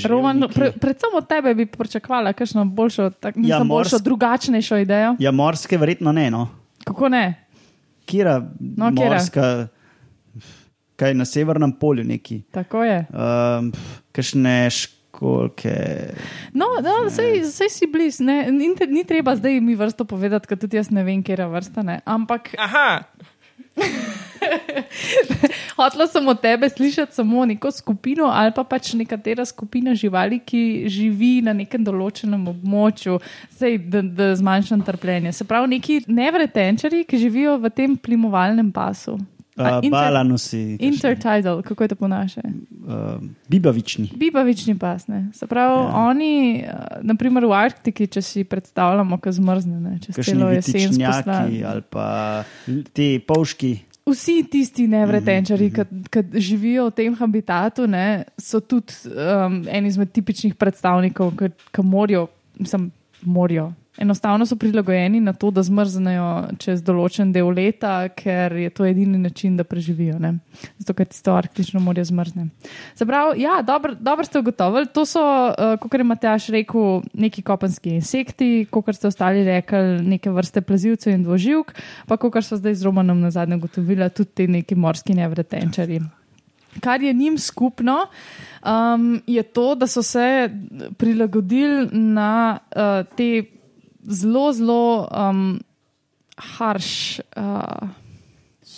Roman, 0.05 0.43
pre, 0.49 0.71
predvsem 0.71 1.09
od 1.13 1.27
tebe 1.27 1.55
bi 1.55 1.65
pričakovala 1.65 2.33
kakšno 2.33 2.65
boljšo, 2.67 3.09
tak, 3.11 3.35
Ja, 3.37 3.43
ja, 3.47 3.59
boljšo 3.59 3.95
morsk- 3.95 4.03
drugačnejšo 4.03 4.77
idejo. 4.77 5.15
ja, 5.19 5.31
morske, 5.31 5.77
verjetno 5.77 6.11
ne. 6.11 6.29
No. 6.29 6.47
Kako 6.83 7.09
ne? 7.09 7.45
Kira, 8.05 8.39
No, 8.59 8.91
morska, 8.91 9.67
kaj 10.95 11.13
na 11.13 11.25
severnem 11.25 11.71
polju 11.71 12.03
neki. 12.03 12.41
Tako 12.51 12.83
je. 12.83 13.05
Um, 13.09 13.71
Kakšne 14.11 14.69
školke. 14.69 15.75
No, 16.53 16.65
no 16.79 17.09
sej, 17.09 17.43
sej 17.45 17.69
si 17.69 17.85
bliž, 17.85 18.19
ne, 18.19 18.51
ni, 18.51 18.69
ni 18.87 19.03
treba 19.03 19.35
zdaj 19.35 19.59
mi 19.59 19.75
vrsto 19.75 20.05
povedati, 20.05 20.47
ker 20.47 20.57
tudi 20.57 20.77
jaz 20.77 20.89
ne 20.89 21.03
vem, 21.03 21.21
kje 21.21 21.35
je 21.35 21.47
vrsta. 21.47 21.83
Ne. 21.83 21.99
Ampak 22.05 22.53
Aha, 22.57 23.03
hotela 25.77 26.07
sem 26.07 26.27
od 26.27 26.41
tebe 26.41 26.69
slišati 26.69 27.15
samo 27.15 27.45
neko 27.45 27.71
skupino 27.71 28.29
ali 28.33 28.51
pa 28.55 28.63
pač 28.63 28.93
nekatera 28.93 29.45
skupina 29.45 29.95
živali, 29.95 30.39
ki 30.39 30.85
živi 30.87 31.39
na 31.45 31.53
nekem 31.53 31.83
določenem 31.83 32.47
območju, 32.51 33.19
sej, 33.57 33.77
da, 33.91 34.01
da 34.01 34.31
zmanjšam 34.35 34.83
trpljenje. 34.85 35.33
Se 35.33 35.47
pravi, 35.47 35.75
neki 35.75 36.01
nevretenčari, 36.07 37.03
ki 37.07 37.21
živijo 37.21 37.57
v 37.59 37.73
tem 37.73 37.97
plimovalnem 37.97 38.71
pasu. 38.71 39.17
Uh, 39.59 39.83
Balanusi, 39.91 40.79
kakšni, 40.79 40.87
Intertidal, 40.87 41.61
kako 41.61 41.83
je 41.83 41.87
to 41.91 41.95
po 41.99 42.07
naše? 42.07 42.41
uh, 42.87 43.21
bibavični. 43.47 44.09
Bibavični 44.15 44.77
pas. 44.79 45.07
Ne. 45.07 45.27
Se 45.33 45.47
pravi, 45.47 45.83
ja. 45.83 45.95
oni, 45.95 46.63
uh, 46.63 47.03
naprimer 47.03 47.45
v 47.45 47.51
Arktiki, 47.51 48.07
če 48.07 48.21
si 48.21 48.43
predstavljamo, 48.43 49.19
kaj 49.19 49.35
zmrzne, 49.39 49.79
ne, 49.79 49.97
čez 49.99 50.15
Kakšni 50.15 50.33
celo 50.33 50.51
jesen 50.55 51.03
ali 51.67 51.83
pa 51.89 52.07
ti 52.93 53.19
povški. 53.27 53.73
Vsi 54.09 54.43
tisti 54.51 54.87
nevretenčari, 54.87 55.69
Mhm, 55.69 56.03
ki 56.11 56.41
živijo 56.41 56.89
v 56.89 56.95
tem 56.95 57.15
habitatu, 57.15 57.87
ne, 57.87 58.23
so 58.37 58.59
tudi 58.59 58.93
um, 59.05 59.61
eni 59.67 59.87
izmed 59.87 60.11
tipičnih 60.11 60.55
predstavnikov, 60.55 61.33
ki 61.71 61.81
morijo, 61.83 62.27
mislim, 62.59 62.91
morijo. 63.21 63.71
Enostavno 63.99 64.45
so 64.45 64.55
prilagojeni 64.55 65.19
na 65.19 65.33
to, 65.33 65.49
da 65.51 65.59
zmrznejo 65.63 66.27
čez 66.59 66.79
določen 66.87 67.33
del 67.35 67.49
leta, 67.51 68.07
ker 68.15 68.53
je 68.55 68.69
to 68.71 68.85
edini 68.87 69.19
način, 69.19 69.57
da 69.59 69.65
preživijo. 69.67 70.15
Ne? 70.23 70.37
Zato, 70.77 70.95
ker 70.95 71.09
tisto 71.09 71.33
arktično 71.35 71.81
morje 71.83 72.05
zmrzne. 72.07 72.47
Se 72.95 73.05
pravi, 73.05 73.41
ja, 73.43 73.57
dobro 73.65 73.97
dober 73.99 74.25
ste 74.25 74.39
ugotovili. 74.39 74.87
To 74.95 75.03
so, 75.05 75.23
uh, 75.51 75.75
kot 75.83 75.99
je 75.99 76.07
Matjaš 76.07 76.47
rekel, 76.55 77.01
neki 77.11 77.43
kopenski 77.43 77.97
insekti, 77.97 78.67
kot 78.71 78.93
ste 78.95 79.11
ostali 79.11 79.43
rekli, 79.43 79.99
neke 80.07 80.31
vrste 80.31 80.63
plazilcev 80.63 81.17
in 81.17 81.27
dvoživk, 81.27 81.75
pa 82.07 82.15
kot 82.15 82.39
so 82.45 82.55
zdaj 82.55 82.79
z 82.79 82.87
Romanom 82.87 83.19
na 83.19 83.33
zadnje 83.35 83.59
ugotovili, 83.59 84.07
tudi 84.15 84.31
ti 84.31 84.47
neki 84.47 84.79
morski 84.79 85.19
nevretenčari. 85.19 85.99
Kar 86.79 87.01
je 87.01 87.13
njim 87.13 87.37
skupno, 87.37 87.99
um, 88.63 89.21
je 89.27 89.43
to, 89.43 89.75
da 89.75 89.87
so 89.87 90.03
se 90.03 90.49
prilagodili 90.97 91.89
na 91.91 92.59
uh, 92.71 93.03
te 93.17 93.58
zelo, 94.09 94.53
zelo 94.53 95.07
um, 95.07 95.59
harš. 96.57 97.21
Uh, 97.37 98.08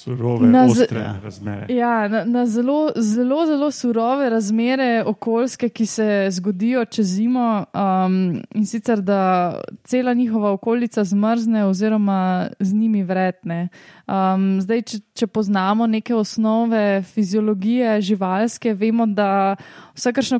Surove, 0.01 0.47
Na 0.47 0.63
ostre 0.65 1.03
razmere. 1.23 1.65
Ja, 1.69 2.07
na, 2.07 2.23
na 2.25 2.45
zelo, 2.45 2.89
zelo, 2.95 3.45
zelo 3.45 3.71
surove 3.71 4.29
razmere 4.29 5.03
okoljske, 5.05 5.69
ki 5.69 5.85
se 5.85 6.27
zgodijo 6.31 6.85
čez 6.85 7.05
zimo, 7.05 7.65
um, 7.73 8.41
in 8.55 8.65
sicer 8.65 9.01
da 9.01 9.53
cela 9.83 10.13
njihova 10.13 10.51
okolica 10.51 11.03
zmrzne, 11.03 11.65
oziroma 11.65 12.47
z 12.59 12.73
njimi 12.73 13.03
vretne. 13.03 13.67
Um, 14.07 14.57
zdaj, 14.61 14.81
če, 14.81 14.97
če 15.13 15.27
poznamo 15.27 15.85
neke 15.87 16.15
osnove 16.15 17.03
fiziologije 17.13 18.01
živalske, 18.01 18.73
vemo, 18.73 19.05
da 19.05 19.55
vsakršna 19.95 20.39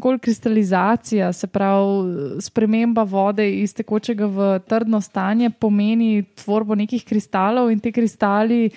koli 0.00 0.18
kristalizacija, 0.20 1.32
se 1.32 1.46
pravi 1.46 2.40
sprememba 2.44 3.02
vode 3.02 3.48
iz 3.62 3.74
tekočega 3.74 4.26
v 4.26 4.52
trdno 4.68 5.00
stanje, 5.00 5.50
pomeni 5.50 6.22
tvorbo 6.44 6.74
nekih 6.74 7.04
kristalov 7.04 7.72
in 7.72 7.80
te 7.80 7.92
kristali 8.34 8.70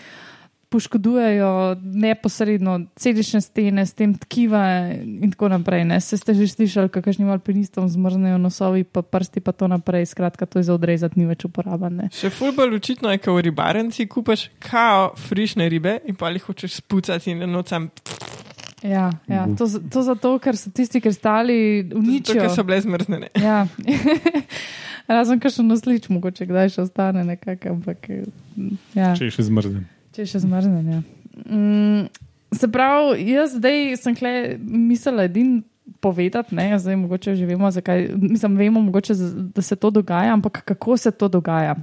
poškodujejo 0.70 1.76
neposredno 1.82 2.86
celične 2.96 3.42
stene, 3.42 3.86
s 3.86 3.94
tem 3.94 4.18
tkiva 4.18 4.92
in 4.92 5.32
tako 5.32 5.48
naprej. 5.48 5.86
Ne. 5.86 6.02
Se 6.02 6.18
ste 6.18 6.34
že 6.34 6.48
slišali, 6.48 6.90
kakšnim 6.92 7.30
alpinistom 7.32 7.88
zmrznejo 7.88 8.38
nosovi, 8.38 8.84
pa 8.84 9.02
prsti 9.02 9.40
pa 9.40 9.52
to 9.52 9.68
naprej. 9.68 10.06
Skratka, 10.06 10.46
to 10.46 10.60
je 10.60 10.64
za 10.64 10.74
odrezati, 10.74 11.20
ni 11.20 11.26
več 11.26 11.46
uporabno. 11.46 12.10
še 12.12 12.30
ful 12.30 12.52
bolj 12.52 12.76
očitno 12.76 13.12
je, 13.16 13.18
ko 13.18 13.34
v 13.40 13.48
ribarenci 13.48 14.08
kupaš 14.08 14.50
kao 14.60 15.16
frišne 15.16 15.70
ribe 15.70 16.02
in 16.06 16.16
pa 16.16 16.30
jih 16.30 16.44
hočeš 16.44 16.84
spucati 16.84 17.32
in 17.32 17.48
nocam, 17.48 17.90
Ja, 18.84 19.10
ja. 19.28 19.48
To, 19.58 19.66
to 19.66 20.02
zato, 20.06 20.38
ker 20.38 20.54
so 20.54 20.70
tisti 20.70 21.02
kristali 21.02 21.82
zato 21.82 21.98
uničijo. 21.98 22.42
ker 22.42 22.52
so 22.54 22.64
bile 22.64 22.78
zmrznjene. 22.82 23.28
Ja. 23.42 23.66
Razen, 25.08 25.40
kar 25.40 25.54
še 25.54 25.64
noslič, 25.64 26.10
mogoče 26.12 26.48
kdaj 26.50 26.74
še 26.76 26.84
ostane 26.84 27.24
nekako, 27.24 27.78
ampak 27.78 28.10
ja. 28.98 29.14
Če 29.16 29.30
je 29.30 29.36
še 29.38 29.48
zmrzen. 29.48 29.86
Če 30.16 30.26
je 30.26 30.32
še 30.34 30.44
zmrznjen. 30.44 30.90
Ja. 30.92 31.02
Mm, 31.46 32.08
se 32.52 32.68
pravi, 32.72 33.24
jaz 33.32 33.56
zdaj 33.56 33.96
sem 34.02 34.18
kle 34.18 34.34
mislila 34.60 35.28
edin 35.30 35.62
povedati, 36.04 36.56
ne, 36.56 36.74
zdaj 36.80 36.98
mogoče 37.00 37.36
že 37.40 37.46
vemo, 37.48 37.70
zakaj, 37.72 38.10
mislim, 38.20 38.58
vemo 38.60 38.82
mogoče, 38.90 39.16
da 39.56 39.64
se 39.64 39.76
to 39.76 39.92
dogaja, 39.92 40.34
ampak 40.36 40.62
kako 40.68 40.98
se 40.98 41.12
to 41.12 41.30
dogaja. 41.32 41.78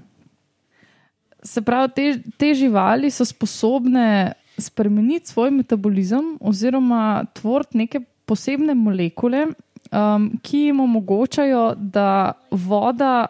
Se 1.44 1.62
pravi, 1.64 1.92
te, 1.96 2.06
te 2.40 2.54
živali 2.56 3.10
so 3.10 3.24
sposobne 3.24 4.34
spremeniti 4.58 5.32
svoj 5.32 5.50
metabolizem 5.50 6.36
oziroma 6.40 7.24
tvoriti 7.34 7.78
neke 7.78 8.00
posebne 8.24 8.74
molekule, 8.74 9.46
um, 9.94 10.28
ki 10.42 10.66
jim 10.66 10.80
omogočajo, 10.80 11.74
da 11.78 12.32
voda 12.50 13.26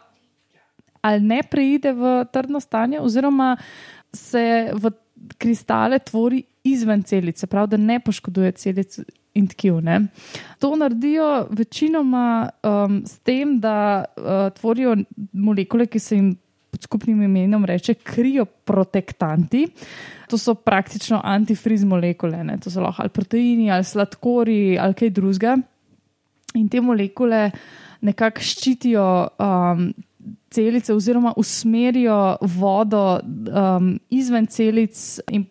ali 1.04 1.20
ne 1.20 1.42
preide 1.50 1.92
v 1.92 2.24
trdno 2.32 2.60
stanje, 2.60 3.00
oziroma 3.00 3.56
se 4.12 4.72
v 4.72 4.90
kristale 5.38 5.98
tvori 5.98 6.42
izven 6.64 7.02
celice, 7.02 7.46
pravi, 7.46 7.74
da 7.74 7.76
ne 7.76 7.98
poškoduje 8.00 8.52
celic 8.52 8.96
in 9.34 9.48
tkiv. 9.50 9.82
Ne. 9.84 10.06
To 10.62 10.72
naredijo 10.76 11.46
večinoma 11.50 12.48
um, 12.62 13.02
s 13.06 13.18
tem, 13.18 13.58
da 13.60 14.04
uh, 14.16 14.48
tvorijo 14.56 14.96
molekule, 15.32 15.86
ki 15.86 16.00
se 16.00 16.16
jim 16.16 16.32
pod 16.70 16.82
skupnim 16.82 17.22
imenom 17.22 17.64
reče 17.64 17.94
krioprotektanti. 17.94 19.66
To 20.30 20.38
so 20.38 20.54
praktično 20.54 21.20
antifriz 21.24 21.84
molekule, 21.84 22.44
ne. 22.44 22.56
to 22.58 22.70
so 22.70 22.80
lahko 22.80 23.02
ali 23.02 23.12
proteini, 23.12 23.70
ali 23.70 23.84
sladkori, 23.84 24.78
ali 24.80 24.94
kaj 24.94 25.10
drugega. 25.10 25.58
In 26.54 26.68
te 26.70 26.80
molekule 26.80 27.48
nekako 28.04 28.42
ščitijo 28.44 29.06
um, 29.42 29.88
celice, 30.54 30.94
oziroma 30.94 31.32
usmerijo 31.40 32.36
vodo 32.54 33.18
um, 33.18 33.94
izven 34.14 34.46
celic 34.46 34.94
in 35.32 35.48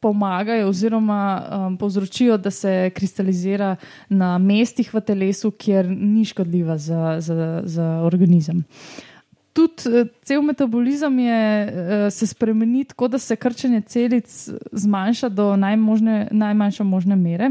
pomagajo, 0.00 0.68
oziroma 0.70 1.20
um, 1.42 1.76
povzročijo, 1.76 2.38
da 2.38 2.50
se 2.50 2.90
kristalizira 2.94 3.74
na 4.08 4.36
mestih 4.38 4.94
v 4.94 5.02
telesu, 5.04 5.50
kjer 5.50 5.90
ni 5.90 6.24
škodljiva 6.24 6.78
za, 6.78 7.18
za, 7.20 7.62
za 7.64 7.88
organizem. 8.06 8.62
Tudi 9.52 9.90
eh, 9.90 10.06
cel 10.22 10.42
metabolizem 10.46 11.18
je, 11.18 11.42
eh, 11.66 12.10
se 12.14 12.26
spremeni 12.26 12.84
tako, 12.84 13.08
da 13.08 13.18
se 13.18 13.36
krčenje 13.36 13.80
celic 13.80 14.48
zmanjša 14.72 15.28
do 15.28 15.56
najmožne, 15.56 16.28
najmanjše 16.30 16.84
možne 16.84 17.16
mere. 17.16 17.50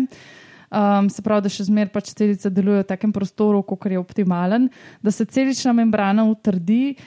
Um, 0.67 1.09
se 1.09 1.21
pravi, 1.23 1.45
da 1.45 1.49
še 1.51 1.63
zmeraj 1.69 1.93
pač 1.93 2.11
celice 2.11 2.49
delujejo 2.51 2.83
v 2.83 2.89
takem 2.89 3.13
prostoru, 3.15 3.61
kot 3.63 3.85
je 3.87 3.99
optimalen, 3.99 4.67
da 4.99 5.13
se 5.15 5.23
celična 5.23 5.71
membrana 5.73 6.25
utrdi 6.27 6.97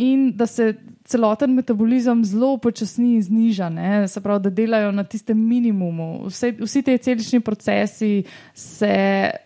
in 0.00 0.32
da 0.32 0.46
se 0.46 0.74
celoten 1.04 1.52
metabolizem 1.52 2.22
zelo 2.24 2.54
počasni 2.56 3.14
in 3.18 3.22
zniža. 3.22 3.68
Ne? 3.68 4.08
Se 4.08 4.20
pravi, 4.24 4.42
da 4.46 4.50
delajo 4.50 4.92
na 4.96 5.04
tistem 5.04 5.36
minimumu. 5.36 6.22
Vse, 6.30 6.54
vsi 6.60 6.82
ti 6.82 6.96
celični 6.98 7.40
procesi 7.40 8.22
se, 8.54 8.94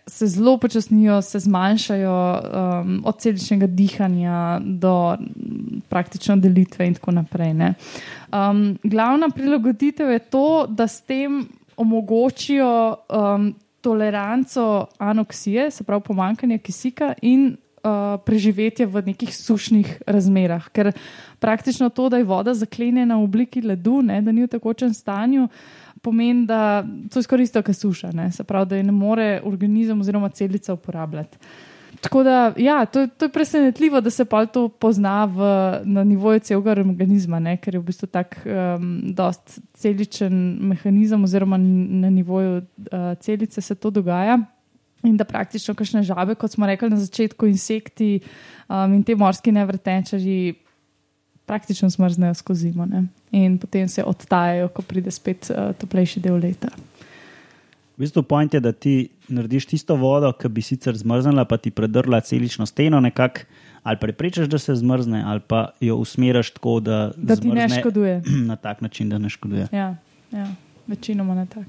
se 0.06 0.26
zelo 0.26 0.54
počasnijo, 0.62 1.18
se 1.22 1.38
zmanjšajo 1.38 2.14
um, 2.14 3.02
od 3.04 3.18
celičnega 3.18 3.66
dihanja 3.66 4.60
do 4.62 5.16
praktično 5.88 6.36
delitve 6.36 6.86
in 6.86 6.94
tako 6.94 7.16
naprej. 7.18 7.54
ne. 7.54 7.74
Um, 8.30 8.78
glavna 8.84 9.28
prilagoditev 9.34 10.10
je 10.10 10.18
to, 10.18 10.66
da 10.68 10.86
s 10.88 11.02
tem 11.02 11.48
omogočijo 11.76 12.94
um, 12.94 13.54
toleranco 13.84 14.86
anoksije, 14.98 15.70
se 15.70 15.84
pravi 15.84 16.02
pomankanje 16.06 16.58
kisika 16.58 17.12
in 17.22 17.50
uh, 17.84 18.16
preživetje 18.24 18.86
v 18.86 19.02
nekih 19.10 19.36
sušnih 19.36 20.02
razmerah. 20.06 20.70
Ker 20.72 20.92
praktično 21.38 21.90
to, 21.92 22.08
da 22.08 22.20
je 22.20 22.28
voda 22.28 22.54
zaklenjena 22.56 23.18
v 23.20 23.28
obliki 23.28 23.60
ledu, 23.60 24.00
ne, 24.02 24.22
da 24.24 24.32
ni 24.32 24.46
v 24.46 24.52
tekočem 24.56 24.94
stanju, 24.94 25.48
pomeni, 26.02 26.46
da 26.48 26.84
to 27.12 27.20
je 27.20 27.28
skoraj 27.28 27.50
isto, 27.50 27.62
kot 27.62 27.76
suša. 27.76 28.12
Ne, 28.16 28.30
se 28.32 28.44
pravi, 28.44 28.70
da 28.72 28.80
je 28.80 28.88
ne 28.88 28.92
more 28.92 29.28
organizem 29.44 30.00
oziroma 30.00 30.32
celica 30.32 30.72
uporabljati. 30.74 31.38
Tako 32.04 32.22
da, 32.22 32.52
ja, 32.56 32.86
to, 32.86 33.06
to 33.06 33.24
je 33.24 33.32
presenetljivo, 33.32 34.00
da 34.00 34.10
se 34.10 34.24
pa 34.24 34.46
to 34.46 34.68
pozna 34.68 35.24
v, 35.24 35.38
na 35.84 36.04
nivoju 36.04 36.40
celega 36.44 36.70
organizma, 36.70 37.38
ne? 37.40 37.56
ker 37.56 37.74
je 37.74 37.80
v 37.80 37.84
bistvu 37.86 38.08
tak 38.12 38.36
um, 38.44 39.14
dost 39.16 39.56
celičen 39.80 40.34
mehanizem, 40.68 41.24
oziroma 41.24 41.56
na 41.56 42.10
nivoju 42.12 42.58
uh, 42.58 43.14
celice 43.20 43.60
se 43.60 43.74
to 43.74 43.90
dogaja. 43.90 44.36
In 45.04 45.16
da 45.16 45.24
praktično 45.24 45.72
kakšne 45.74 46.02
žabe, 46.04 46.36
kot 46.36 46.52
smo 46.52 46.68
rekli 46.68 46.90
na 46.92 47.00
začetku, 47.00 47.48
insekti 47.48 48.20
um, 48.68 48.92
in 48.92 49.02
te 49.02 49.16
morski 49.16 49.52
nevrtenčari 49.52 50.54
praktično 51.48 51.88
smrznejo 51.90 52.34
skozi 52.34 52.70
zimo 52.70 52.86
ne? 52.86 53.06
in 53.32 53.58
potem 53.58 53.88
se 53.88 54.04
odtajajo, 54.04 54.68
ko 54.68 54.82
pride 54.82 55.10
spet 55.10 55.48
uh, 55.50 55.72
toplejši 55.80 56.20
del 56.20 56.36
leta. 56.36 56.68
V 57.96 58.02
bistvu 58.02 58.22
point 58.22 58.54
je, 58.54 58.60
da 58.60 58.72
ti 58.72 59.08
narediš 59.28 59.66
tisto 59.70 59.94
vodo, 59.96 60.32
ki 60.32 60.48
bi 60.50 60.62
sicer 60.62 60.96
zmrznila, 60.98 61.44
pa 61.46 61.56
ti 61.56 61.70
predrla 61.70 62.20
celično 62.20 62.66
steno 62.66 63.00
nekako, 63.00 63.46
ali 63.82 64.00
preprečeš, 64.00 64.48
da 64.50 64.58
se 64.58 64.74
zmrzne, 64.74 65.22
ali 65.26 65.40
pa 65.40 65.68
jo 65.80 65.96
usmeriš 65.96 66.50
tako, 66.50 66.80
da, 66.80 67.12
Da 67.16 67.36
ti 67.36 67.48
ne 67.48 67.68
škoduje. 67.68 68.22
Na 68.50 68.56
tak 68.56 68.80
način, 68.80 69.08
da 69.08 69.18
ne 69.18 69.30
škoduje. 69.30 69.68
Ja, 69.72 69.96
ja, 70.32 70.46
večinoma 70.86 71.34
ne 71.34 71.46
tako. 71.46 71.64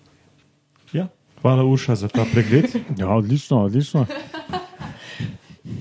Ja. 0.93 1.07
Hvala, 1.41 1.63
Uša, 1.63 1.95
za 1.95 2.07
ta 2.07 2.25
pregled. 2.33 2.65
Ja, 2.97 3.09
odlično, 3.09 3.61
odlično. 3.61 4.05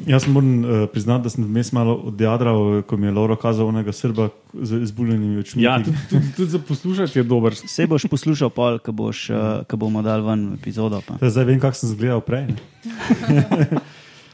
Jaz 0.06 0.26
moram 0.26 0.64
uh, 0.64 0.88
priznati, 0.92 1.22
da 1.22 1.30
sem 1.30 1.44
vmes 1.44 1.72
malo 1.72 1.94
odjadral, 1.94 2.82
ko 2.82 2.96
mi 2.96 3.06
je 3.06 3.12
Laura 3.12 3.36
kazal 3.36 3.68
onega 3.68 3.92
srba 3.92 4.28
z 4.52 4.80
izbuljenimi 4.82 5.38
očmi. 5.38 5.62
Ja, 5.62 5.76
tudi, 5.84 5.96
tudi, 6.10 6.32
tudi 6.36 6.50
za 6.50 6.58
poslušati 6.58 7.18
je 7.18 7.22
dober. 7.22 7.52
Vse 7.52 7.86
boš 7.86 8.06
poslušal, 8.10 8.50
pol, 8.50 8.78
ko, 8.78 8.92
boš, 8.92 9.30
uh, 9.30 9.36
ko 9.68 9.76
bomo 9.76 10.02
dal 10.02 10.24
ven 10.24 10.54
epizodo. 10.54 11.02
Pa. 11.06 11.18
Zdaj, 11.20 11.30
zdaj 11.30 11.44
vem, 11.44 11.60
kako 11.60 11.76
sem 11.76 11.90
izgledal 11.90 12.20
prej. 12.24 12.46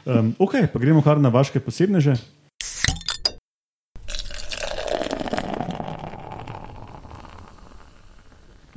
um, 0.07 0.35
ok, 0.47 0.55
pa 0.73 0.79
gremo 0.79 1.03
kar 1.03 1.21
na 1.21 1.29
vaše 1.35 1.61
posebneže. 1.61 2.15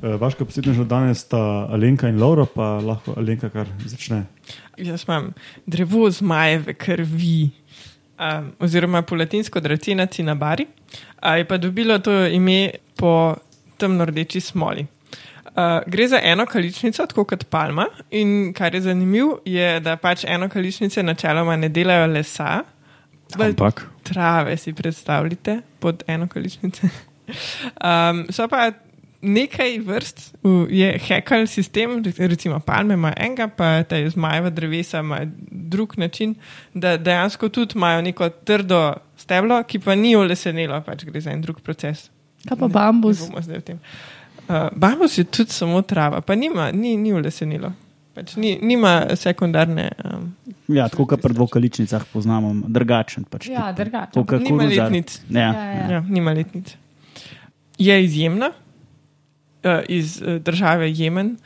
Vaška 0.04 0.44
posebneža 0.44 0.84
danes 0.84 1.22
sta 1.24 1.38
Alenka 1.72 2.08
in 2.08 2.20
Laura, 2.20 2.44
pa 2.46 2.76
lahko 2.84 3.14
Alenka 3.16 3.48
kar 3.50 3.68
začne. 3.86 4.24
Jaz 4.76 5.06
imam 5.08 5.30
drevo 5.66 6.10
zmajeve 6.10 6.74
krvi, 6.74 7.50
um, 8.18 8.50
oziroma 8.60 9.02
po 9.02 9.16
latinsko 9.16 9.60
dracena 9.64 10.06
cinabari, 10.06 10.66
a 11.20 11.36
je 11.36 11.48
pa 11.48 11.56
dobilo 11.56 11.98
to 11.98 12.26
ime 12.26 12.70
po 12.96 13.34
temno-rdeči 13.78 14.40
smoli. 14.40 14.86
Uh, 15.54 15.80
gre 15.86 16.08
za 16.08 16.20
eno 16.22 16.46
kaličnico, 16.46 17.06
tako 17.06 17.24
kot 17.24 17.44
palma. 17.50 17.86
In 18.10 18.52
kar 18.52 18.74
je 18.74 18.80
zanimivo, 18.80 19.38
je, 19.44 19.80
da 19.80 19.96
pač 19.96 20.24
eno 20.28 20.48
kaličnice 20.48 21.02
načeloma 21.02 21.56
ne 21.56 21.68
delajo 21.68 22.06
lesa, 22.12 22.64
Ampak, 23.38 23.86
trave 24.02 24.56
si 24.56 24.72
predstavljate 24.72 25.60
pod 25.78 26.02
eno 26.06 26.28
količnico. 26.28 26.86
Um, 26.86 28.26
so 28.34 28.48
pa 28.48 28.72
nekaj 29.24 29.78
vrst, 29.78 30.20
je 30.70 30.98
hekal 30.98 31.46
sistem, 31.46 31.98
recimo 32.18 32.60
palme 32.60 32.94
ima 32.94 33.12
enega, 33.16 33.48
pa 33.48 33.82
te 33.82 34.10
zmajeva 34.10 34.50
drevesa 34.50 35.00
ima 35.00 35.20
drug 35.50 35.94
način, 35.98 36.34
da 36.74 36.96
dejansko 36.96 37.48
tudi 37.48 37.72
imajo 37.74 38.02
neko 38.02 38.28
trdo 38.28 38.82
steblo, 39.16 39.62
ki 39.62 39.78
pa 39.78 39.94
ni 39.94 40.16
olesenelo, 40.16 40.82
pač 40.82 41.04
gre 41.04 41.20
za 41.20 41.30
en 41.30 41.40
drug 41.40 41.60
proces. 41.60 42.10
Kaj 42.44 42.58
pa 42.58 42.66
Ne- 42.66 42.72
bambus? 42.72 43.22
ne 43.48 43.60
tem. 43.60 43.78
Uh, 44.44 44.68
bambus 44.72 45.18
je 45.18 45.24
tudi 45.24 45.50
samo 45.50 45.82
trava, 45.82 46.20
pa 46.20 46.34
nima, 46.34 46.70
ni, 46.72 46.96
ni 46.96 47.12
olesenilo. 47.12 47.72
Pač 48.14 48.36
ni, 48.36 48.58
nima 48.62 49.06
sekundarne. 49.14 49.88
Um, 50.04 50.34
Ja, 50.68 50.88
tako 50.88 51.04
kot 51.06 51.20
pri 51.20 51.34
dvokaličnicah 51.34 52.04
poznamo, 52.06 52.54
drugačen. 52.68 53.24
Pač 53.24 53.48
Ja, 53.48 53.72
drugačen. 53.72 54.22
Nima 54.40 54.62
letnic. 54.64 55.20
Ja. 55.28 55.40
Ja, 55.40 55.52
Ja. 55.52 55.72
ja. 55.72 55.90
Ja, 55.90 56.00
nima 56.00 56.32
letnic. 56.32 56.76
Je 57.78 58.04
izjemna 58.04 58.50
uh, 59.64 59.80
iz 59.88 60.22
uh, 60.22 60.34
države 60.42 60.92
Jemen. 60.92 61.36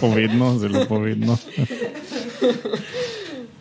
povedno, 0.00 0.58
zelo 0.58 0.86
povedno. 0.88 1.38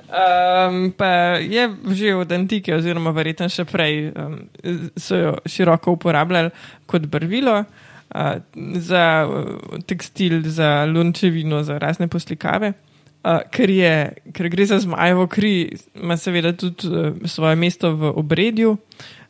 Um, 0.08 0.96
pa 0.96 1.36
je 1.44 1.68
že 1.92 2.16
od 2.16 2.32
antike, 2.32 2.72
oziroma 2.72 3.12
verjetno 3.12 3.50
še 3.52 3.66
prej, 3.68 4.08
um, 4.16 4.48
so 4.96 5.20
jo 5.20 5.34
široko 5.44 5.98
uporabljali 5.98 6.54
kot 6.88 7.10
barvilo 7.12 7.58
uh, 7.60 8.40
za 8.80 9.28
uh, 9.28 9.82
tekstil, 9.84 10.48
za 10.48 10.88
lunčevino, 10.88 11.60
za 11.64 11.76
razne 11.78 12.08
poslikave. 12.08 12.72
Uh, 13.20 13.44
ker, 13.52 13.70
je, 13.70 14.16
ker 14.32 14.48
gre 14.48 14.70
za 14.70 14.80
zmajevo 14.80 15.28
kri, 15.28 15.76
ima 16.00 16.16
seveda 16.18 16.56
tudi 16.56 16.88
uh, 16.88 17.12
svoje 17.28 17.60
mesto 17.60 17.92
v 17.92 18.14
obredju. 18.16 18.78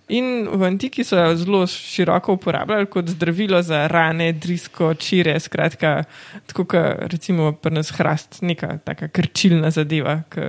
In 0.10 0.48
v 0.48 0.64
antiki 0.64 1.04
so 1.04 1.18
jo 1.20 1.36
zelo 1.36 1.66
široko 1.68 2.34
uporabljali 2.38 2.86
kot 2.86 3.10
zdravilo 3.12 3.62
za 3.62 3.88
rane, 3.88 4.32
drisko, 4.34 4.94
čire, 4.94 5.40
skratka, 5.40 6.04
tako 6.48 6.66
kot 6.66 7.12
recimo 7.12 7.52
pri 7.52 7.74
nas 7.76 7.92
hrast, 7.92 8.40
neka 8.42 8.78
taka 8.88 9.08
krčilna 9.08 9.72
zadeva, 9.72 10.22
ki 10.32 10.46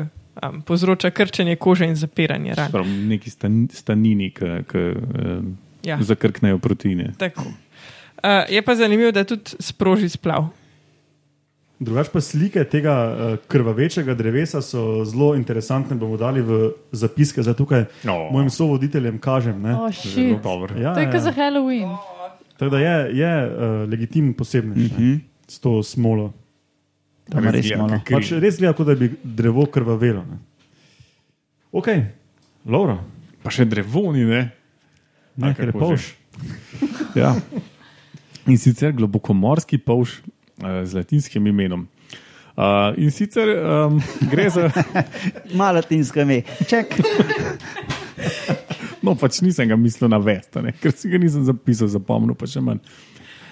um, 0.46 0.60
povzroča 0.62 1.10
krčenje 1.10 1.56
kože 1.56 1.88
in 1.90 1.96
zapiranje 1.98 2.54
ran. 2.54 2.70
Prav, 2.70 2.86
neki 2.86 3.30
stan, 3.30 3.64
stanini, 3.72 4.30
ki 4.30 4.84
um, 4.94 5.56
Ja, 5.86 5.98
zakrknejo 6.02 6.58
proteine. 6.58 7.12
tako. 7.18 7.42
Uh, 8.22 8.46
je 8.50 8.62
pa 8.62 8.74
zanimivo, 8.74 9.12
da 9.12 9.24
tudi 9.24 9.50
sproži 9.62 10.08
splav. 10.08 10.48
Drugač 11.78 12.08
pa 12.10 12.18
slike 12.18 12.64
tega 12.64 12.94
uh, 13.06 13.12
krvavečega 13.46 14.14
drevesa 14.14 14.58
so 14.58 15.04
zelo 15.04 15.34
interesantne. 15.34 15.94
Bomo 15.94 16.16
dali 16.16 16.42
v 16.42 16.72
zapiske, 16.90 17.38
zdaj 17.38 17.54
tukaj 17.54 17.84
No. 18.02 18.30
mojim 18.30 18.50
sovoditeljem 18.50 19.18
kažem. 19.18 19.62
ne. 19.62 19.74
Oh, 19.76 19.86
shit. 19.88 20.42
Ja, 20.74 20.94
To 20.94 21.00
je 21.00 21.06
kot 21.06 21.20
za 21.20 21.28
ja. 21.28 21.36
Halloween. 21.36 21.94
Tako 22.56 22.70
da 22.70 22.78
je, 22.78 22.94
je 23.14 23.32
uh, 23.46 23.52
legitimen 23.86 24.34
posebnež 24.34 24.90
mm 24.90 24.94
Mhm. 24.94 25.16
s 25.46 25.58
to 25.58 25.82
smolo. 25.82 26.32
Tam 27.30 27.44
res 27.44 27.68
kot 27.68 28.02
kri. 28.04 28.14
Pač 28.14 28.32
res 28.32 28.58
gleda, 28.58 28.72
kot 28.72 28.86
da 28.86 28.94
bi 28.94 29.12
drevo 29.22 29.66
krvavelo. 29.66 30.24
Ne. 30.24 30.38
Ok, 31.70 31.88
Laura, 32.66 32.98
Pa 33.42 33.50
še 33.50 33.64
drevo 33.64 34.10
ni, 34.12 34.24
ne? 34.24 34.50
ne, 35.36 35.54
ker 35.54 35.70
je 35.70 35.72
polž. 35.72 36.02
Ja. 37.14 37.36
In 38.46 38.58
sicer 38.58 38.90
globokomorski 38.92 39.78
polž 39.78 40.18
z 40.58 40.98
latinskim 40.98 41.46
imenom. 41.46 41.86
Uh, 42.58 42.90
in 42.98 43.12
sicer 43.14 43.52
um, 43.54 44.00
gre 44.30 44.48
za. 44.50 44.66
Malo 45.58 45.78
latinsko 45.78 46.24
ime. 46.24 46.42
Ček. 46.66 46.96
No, 49.02 49.14
pač 49.14 49.38
nisem 49.44 49.70
ga 49.70 49.76
mislil 49.78 50.10
navesti, 50.10 50.62
ne, 50.64 50.72
ker 50.74 50.92
si 50.92 51.10
ga 51.12 51.20
nisem 51.22 51.44
zapisal, 51.46 51.90
zapomnil 51.92 52.34
pa 52.38 52.48
še 52.50 52.62
manj. 52.64 52.82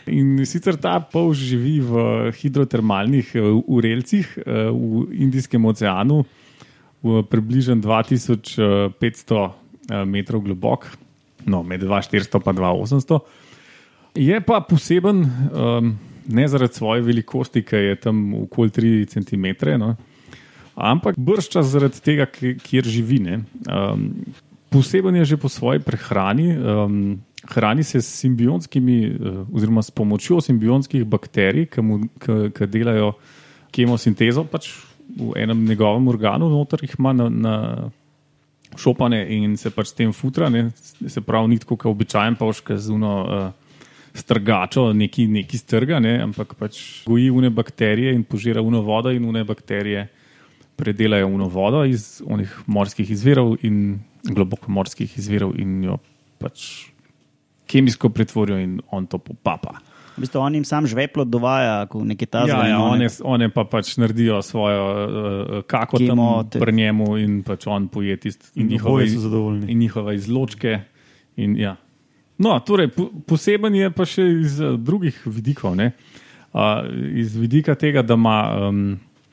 In 0.06 0.38
sicer 0.46 0.76
ta 0.78 0.98
polž 1.02 1.40
živi 1.48 1.78
v 1.82 2.02
hidrotermalnih 2.38 3.32
eh, 3.34 3.46
urelcih 3.66 4.26
eh, 4.38 4.68
v 4.70 5.06
Indijskem 5.26 5.64
oceanu, 5.66 6.22
v 7.02 7.22
približno 7.26 7.78
2500 7.82 8.58
eh, 9.02 10.04
metrov 10.06 10.44
globok, 10.46 10.86
no, 11.46 11.62
med 11.66 11.82
2400 11.82 12.54
in 12.54 12.62
2800. 12.62 13.20
Je 14.16 14.38
pa 14.40 14.62
poseben, 14.64 15.26
um, 15.52 15.90
ne 16.28 16.48
zaradi 16.48 16.74
svoje 16.74 17.02
velikosti, 17.02 17.62
ki 17.62 17.76
je 17.76 17.96
tam 18.00 18.34
okoli 18.42 18.70
3 18.70 19.06
cm, 19.14 19.46
no, 19.78 19.94
ampak 20.74 21.16
bršča 21.18 21.62
zaradi 21.62 22.00
tega, 22.04 22.26
kjer 22.62 22.84
živi. 22.84 23.18
ne. 23.18 23.40
Um, 23.66 24.10
poseben 24.70 25.16
je 25.16 25.24
že 25.24 25.36
po 25.36 25.48
svoji 25.48 25.80
prehrani. 25.80 26.56
Um, 26.58 27.20
hrani 27.48 27.84
se 27.84 28.02
s 28.02 28.20
simbionskimi, 28.20 28.98
uh, 29.10 29.46
oziroma 29.54 29.82
s 29.82 29.90
pomočjo 29.90 30.40
simbionskih 30.40 31.04
bakterij, 31.04 31.66
ki, 31.70 32.66
delajo 32.66 33.14
kemosintezo 33.70 34.44
pač 34.44 34.72
v 35.16 35.36
enem 35.38 35.64
njegovem 35.64 36.08
organu, 36.08 36.48
noter 36.50 36.82
jih 36.82 36.96
ima 36.98 37.12
na, 37.12 37.28
na 37.28 37.54
šopane 38.76 39.22
in 39.36 39.56
se 39.56 39.70
pač 39.70 39.92
s 39.92 39.96
tem 39.96 40.12
futra. 40.12 40.48
Ne? 40.50 40.70
Se 41.08 41.20
pravi, 41.20 41.54
ni 41.54 41.58
tako 41.58 41.76
kot 41.76 41.92
običajen 41.92 42.36
pavška 42.36 42.76
z 42.76 42.92
uno. 42.92 43.14
Uh, 43.24 43.65
Strgačo, 44.16 44.92
neki, 44.96 45.26
neki 45.28 45.58
strga, 45.60 46.00
ne? 46.00 46.16
ampak 46.24 46.54
pač 46.58 46.80
goji 47.06 47.30
une 47.30 47.50
bakterije 47.50 48.14
in 48.14 48.24
požira 48.24 48.62
uno 48.62 48.80
vodo, 48.82 49.12
in 49.12 49.24
une 49.28 49.44
bakterije 49.44 50.06
predelajo 50.76 51.28
uno 51.28 51.48
vodo 51.48 51.84
iz 51.84 52.22
onih 52.26 52.52
morskih 52.66 53.10
izvirov 53.10 53.56
in 53.64 53.98
globoko 54.24 54.72
morskih 54.72 55.18
izvirov 55.18 55.54
in 55.60 55.82
jo 55.84 55.98
pač 56.38 56.86
kemijsko 57.66 58.08
pretvorijo 58.12 58.58
in 58.60 58.80
on 58.90 59.06
to 59.06 59.18
popapa. 59.18 59.78
V 60.16 60.24
bistvu 60.24 60.40
on 60.40 60.54
jim 60.54 60.64
sam 60.64 60.86
žveplo 60.88 61.26
dovaja, 61.28 61.84
ko 61.92 62.00
nekaj 62.04 62.28
ta 62.32 62.38
Ja, 62.38 62.46
ja, 62.46 62.54
zraven, 62.56 62.76
one, 62.92 63.08
one 63.24 63.48
pa 63.52 63.66
pač 63.68 63.96
naredijo 64.00 64.40
svojo 64.42 64.84
uh, 64.84 65.64
kako 65.68 65.98
Kemo, 66.00 66.28
tam 66.42 66.50
te- 66.50 66.60
pri 66.60 66.72
njemu 66.72 67.08
in 67.20 67.42
pač 67.44 67.66
on 67.68 67.88
poje 67.92 68.16
tisti 68.16 68.48
In 68.60 68.70
njihove, 68.72 69.04
in 69.68 69.78
njihove 69.78 70.14
izločke. 70.16 70.78
In, 71.36 71.56
ja. 71.60 71.76
No, 72.38 72.58
torej, 72.60 72.90
po, 72.92 73.08
poseben 73.24 73.74
je 73.74 73.90
pa 73.90 74.04
še 74.08 74.24
iz 74.42 74.58
uh, 74.60 74.74
drugih 74.76 75.16
vidikov. 75.24 75.76
Ne? 75.76 75.92
Uh, 76.52 76.84
iz 77.16 77.36
vidika 77.36 77.74
tega, 77.74 78.02
da 78.04 78.16
ima 78.16 78.38
um, 78.68 78.82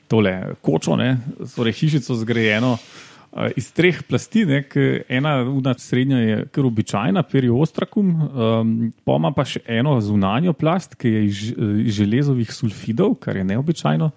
tole 0.08 0.32
kočo, 0.64 0.96
ne, 1.00 1.16
torej 1.54 1.72
hišico 1.78 2.16
zgrajeno 2.20 2.74
uh, 2.76 3.48
iz 3.56 3.70
treh 3.76 4.02
plasti, 4.08 4.44
ne, 4.48 4.62
ke 4.68 5.04
ena 5.08 5.36
una 5.48 5.72
srednja 5.80 6.20
je 6.20 6.38
kar 6.52 6.68
običajna, 6.68 7.22
periostrakum, 7.28 8.10
um, 8.24 8.74
pa 9.04 9.16
ima 9.20 9.32
pa 9.36 9.44
še 9.48 9.64
eno 9.66 9.96
zunanjo 10.04 10.52
plast, 10.56 10.96
ki 11.00 11.14
je 11.14 11.24
iz, 11.24 11.40
ž- 11.40 11.70
iz 11.84 12.00
železovih 12.00 12.52
sulfidov, 12.52 13.18
kar 13.24 13.40
je 13.40 13.44
neobičajno. 13.52 14.10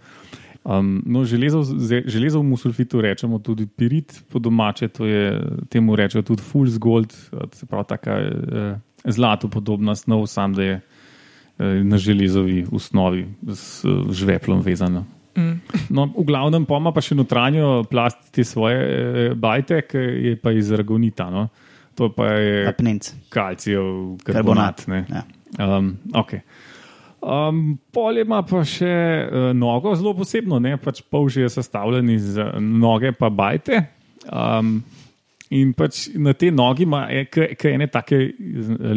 Um, 0.70 1.00
no, 1.06 1.24
železo, 1.24 1.62
z- 1.64 2.04
železovemu 2.06 2.58
sulfitu 2.58 3.02
rečemo 3.02 3.40
tudi 3.40 3.66
pirit, 3.68 4.24
po 4.28 4.40
domače, 4.40 4.88
to 4.90 5.06
je, 5.06 5.40
temu 5.70 5.96
rečejo 5.96 6.22
tudi 6.24 6.44
fool's 6.44 6.76
gold, 6.78 7.14
se 7.54 7.66
pravi, 7.66 7.86
taka 7.88 8.12
eh, 8.12 8.76
zlatu 9.06 9.48
podobna 9.48 9.96
snov, 9.96 10.26
sam 10.28 10.54
da 10.54 10.64
je 10.64 10.74
eh, 10.74 11.64
na 11.84 11.98
železovi 11.98 12.66
osnovi 12.68 13.24
s 13.48 13.86
eh, 13.86 14.12
žveplom 14.12 14.60
vezano. 14.62 15.06
Mm. 15.38 15.62
No, 15.90 16.10
v 16.10 16.26
glavnem 16.26 16.66
pa 16.66 16.78
ima 16.78 16.92
pa 16.92 17.00
še 17.00 17.16
notranjo 17.16 17.84
plast 17.86 18.32
te 18.32 18.44
svoje 18.44 18.76
eh, 18.76 19.36
bajte, 19.36 19.82
ki 19.82 19.98
je 19.98 20.36
pa 20.36 20.52
iz 20.52 20.72
argonita. 20.72 21.30
No. 21.30 21.48
To 21.96 22.10
pa 22.10 22.28
je 22.34 22.68
Apnenc. 22.68 23.14
kalcijev 23.30 24.18
Karbonat. 24.20 24.84
karbonat. 24.84 24.88
ne. 24.88 25.24
Ja. 25.58 25.78
Um, 25.78 25.94
okay. 26.12 26.42
Um, 27.22 27.78
pol 27.94 28.22
ima 28.22 28.42
pa 28.48 28.64
še 28.68 28.92
uh, 28.92 29.50
nogo, 29.58 29.96
zelo 29.98 30.14
posebno, 30.18 30.60
ne 30.64 30.76
pač 30.82 31.02
polž 31.02 31.40
je 31.42 31.50
sestavljen 31.58 32.10
iz 32.14 32.36
uh, 32.38 32.58
noge 32.60 33.14
pa 33.18 33.30
bajte. 33.34 33.84
Um, 34.28 34.80
in 35.54 35.72
pač 35.78 36.10
na 36.20 36.34
te 36.36 36.52
nogi 36.52 36.84
ima 36.84 37.06
kaj 37.32 37.72
ene 37.72 37.88
take 37.92 38.20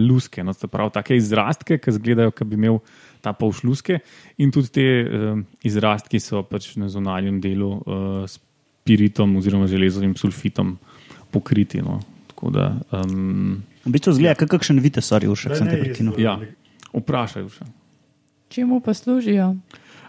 luske, 0.01 0.43
no, 0.43 0.55
se 0.57 0.67
pravi, 0.71 0.95
take 0.97 1.19
izrastke, 1.19 1.79
ki 1.79 1.95
izgledajo, 1.95 2.35
kot 2.35 2.51
bi 2.51 2.59
imel 2.59 2.81
ta 3.23 3.33
polž 3.37 3.63
luske. 3.67 4.01
In 4.43 4.53
tudi 4.55 4.75
te 4.75 4.87
uh, 5.05 5.41
izrastki 5.67 6.23
so 6.23 6.43
pač 6.47 6.73
na 6.81 6.91
zunanjem 6.91 7.41
delu 7.43 7.73
uh, 7.79 8.23
s 8.27 8.41
piritom 8.85 9.37
oziroma 9.39 9.69
železovim 9.71 10.17
sulfitom 10.19 10.79
pokriti. 11.31 11.83
No. 11.85 12.01
Tako 12.33 12.51
da. 12.51 12.73
Um, 12.91 13.63
V 13.85 13.93
bistvu 13.95 14.13
zgleda, 14.17 14.37
kot 14.41 14.51
kakšen 14.59 14.81
vitez, 14.83 15.07
sorry, 15.09 15.29
ušek 15.31 15.57
sem 15.57 15.69
te 15.71 15.77
prekinul. 15.81 16.19
Ja, 16.21 16.37
vprašaj 16.93 17.47
še. 17.55 17.69
Čemu 18.51 18.81
pa 18.83 18.95
služijo? 18.95 19.55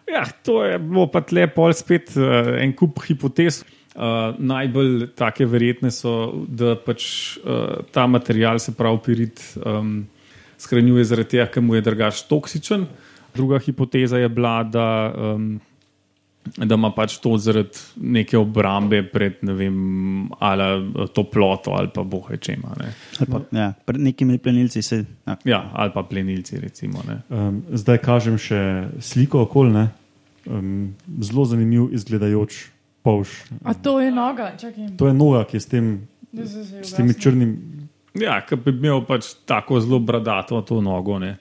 Ja, 0.10 0.25
to 0.43 0.63
je 0.65 0.80
bo 0.82 1.06
pa 1.08 1.21
tle 1.21 1.45
pol 1.54 1.73
spet 1.77 2.15
uh, 2.17 2.58
en 2.58 2.73
kup 2.73 2.99
hipotez. 3.06 3.62
Uh, 3.91 4.32
najbolj 4.39 5.10
take 5.19 5.45
verjetne 5.45 5.91
so, 5.91 6.32
da 6.47 6.77
pač 6.80 7.04
uh, 7.43 7.84
ta 7.91 8.06
material, 8.08 8.60
se 8.63 8.71
pravi 8.71 9.01
pirit, 9.04 9.41
um, 9.60 10.06
shranjuje 10.63 11.04
zaradi 11.10 11.36
tega, 11.36 11.49
ker 11.51 11.65
mu 11.65 11.75
je 11.75 11.84
drugač 11.86 12.21
toksičen. 12.30 12.86
Druga 13.36 13.60
hipoteza 13.60 14.19
je 14.19 14.30
bila, 14.32 14.62
da, 14.63 14.88
um, 15.12 15.60
da 16.58 16.75
ima 16.75 16.91
pač 16.91 17.17
to 17.21 17.36
zaradi 17.38 17.80
neke 18.01 18.38
obrambe 18.38 19.04
pred 19.08 19.43
ne 19.45 19.54
vem, 19.54 19.77
ali 20.39 21.08
toploto 21.13 21.75
ali 21.77 21.91
pa 21.93 22.04
bohe 22.04 22.38
čema. 22.38 22.75
Ne. 22.80 22.93
Ali 23.19 23.32
pa, 23.32 23.41
ja, 23.58 23.71
pred 23.86 24.01
nekimi 24.01 24.38
plenilci 24.38 24.82
se. 24.82 25.04
Ja. 25.27 25.38
Ja, 25.45 25.62
ali 25.73 25.93
pa 25.93 26.04
plenilci, 26.04 26.60
recimo. 26.60 27.04
Ne. 27.08 27.21
Um, 27.30 27.63
zdaj 27.71 28.01
kažem 28.06 28.38
še 28.41 28.62
sliko 28.99 29.45
okolje. 29.47 29.88
Um, 30.49 30.95
zelo 31.21 31.45
zanimiv 31.45 31.91
izgledajoč 31.93 32.63
polž. 33.06 33.30
A 33.62 33.75
to 33.77 33.99
je 34.01 34.10
noga, 34.12 34.56
čakaj. 34.58 34.95
To 34.97 35.08
je 35.08 35.13
noga, 35.13 35.43
ki 35.45 35.60
je 35.60 35.62
s, 35.62 35.69
tem, 35.69 35.91
že 36.34 36.47
s 36.82 36.95
temi 36.97 37.13
črnimi, 37.13 37.82
Ja, 38.19 38.41
ki 38.43 38.58
bi 38.60 38.73
imel 38.75 39.06
pač 39.08 39.30
tako 39.47 39.80
zelo 39.80 40.01
bradato 40.04 40.60
to 40.67 40.82
nogo. 40.84 41.15
Ne. 41.19 41.38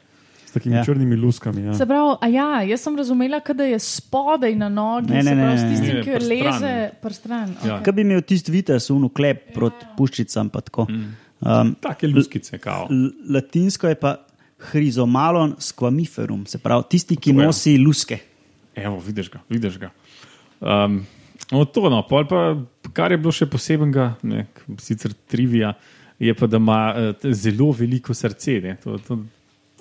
S 0.51 0.53
takimi 0.53 0.75
Ja. 0.75 0.81
ja. 0.81 0.85
črnimi 0.85 1.15
luskami. 1.17 1.63
Ja. 1.63 1.75
Se 1.75 1.87
pravi, 1.87 2.17
a 2.19 2.29
ja, 2.29 2.49
jaz 2.65 2.81
sem 2.81 2.97
razumela, 2.97 3.39
da 3.41 3.65
je 3.65 3.79
spodaj 3.79 4.55
na 4.57 4.69
nogi, 4.69 5.13
Ne, 5.13 5.23
ne, 5.23 5.33
pravi, 5.33 5.47
ne, 5.47 5.57
s 5.57 5.63
ne, 5.63 5.69
tistim, 5.71 5.95
ne, 5.95 6.03
ki 6.03 6.11
pri 6.11 6.27
leze 6.27 6.59
strani. 6.59 6.91
prstran. 7.01 7.53
Ja. 7.63 7.77
Kaj 7.81 7.93
bi 7.93 8.03
imel 8.03 8.23
tisti 8.23 8.51
vitez, 8.51 8.91
unu 8.91 9.09
klep 9.09 9.53
proti 9.55 9.87
puščicam? 9.97 10.51
pa 10.51 10.61
tako. 10.61 10.89
Um, 11.41 11.71
Take 11.77 12.09
luskice, 12.09 12.59
kao. 12.59 12.89
latinsko 13.27 13.87
je 13.87 13.95
pa 13.95 14.17
hrizomalon 14.71 15.55
squamiferum, 15.59 16.45
se 16.45 16.59
pravi 16.59 16.85
tisti, 16.91 17.17
ki 17.17 17.33
To 17.33 17.43
nosi 17.43 17.79
luske. 17.79 18.19
Evo, 18.75 18.99
vidiš 18.99 19.31
ga, 19.31 19.41
vidiš 19.49 19.79
ga. 19.79 19.91
Um, 20.61 21.01
no, 21.51 21.65
to, 21.65 21.89
no, 21.89 22.03
pol 22.03 22.27
pa, 22.27 22.43
kar 22.93 23.11
je 23.11 23.19
bilo 23.19 23.33
še 23.33 23.47
posebenega, 23.47 24.15
ne, 24.23 24.47
sicer 24.79 25.15
trivija, 25.27 25.73
je 26.19 26.35
pa, 26.35 26.47
da 26.47 26.57
ima 26.57 26.81
t- 27.15 27.33
zelo 27.33 27.71
veliko 27.73 28.13
srce. 28.15 28.59
Ne, 28.61 28.77
to, 28.77 28.99
to 28.99 29.17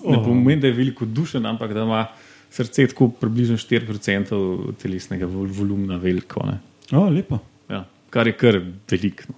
ne 0.04 0.16
Oh. 0.16 0.24
pomeni, 0.24 0.60
da 0.60 0.66
je 0.66 0.72
veliko 0.72 1.04
dušen, 1.04 1.46
ampak 1.46 1.72
da 1.72 1.82
ima 1.82 2.06
srce 2.50 2.86
tako 2.86 3.08
približno 3.10 3.56
4% 3.56 4.34
telesnega 4.74 5.26
vol- 5.26 5.52
volumna 5.52 5.96
veliko. 5.96 6.42
Ne. 6.46 6.58
O, 6.92 7.08
lepo. 7.08 7.38
Ja, 7.68 7.84
kar 8.10 8.26
je 8.26 8.32
kar 8.32 8.58
veliko. 8.90 9.22
No. 9.28 9.34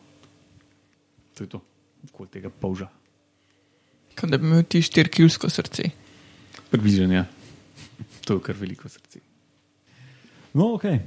To 1.35 1.45
je 1.45 1.49
to, 1.49 1.61
okoli 2.07 2.29
tega 2.29 2.51
polža. 2.51 2.89
Kot 4.17 4.31
da 4.31 4.39
bi 4.39 4.47
imel 4.47 4.63
ti 4.63 4.83
štirikilsko 4.83 5.51
srce. 5.51 5.83
Približno, 6.71 7.15
ja. 7.15 7.25
To 8.25 8.35
je 8.35 8.41
kar 8.41 8.57
veliko 8.61 8.89
srce. 8.89 9.21
No, 10.55 10.75
okay. 10.77 10.99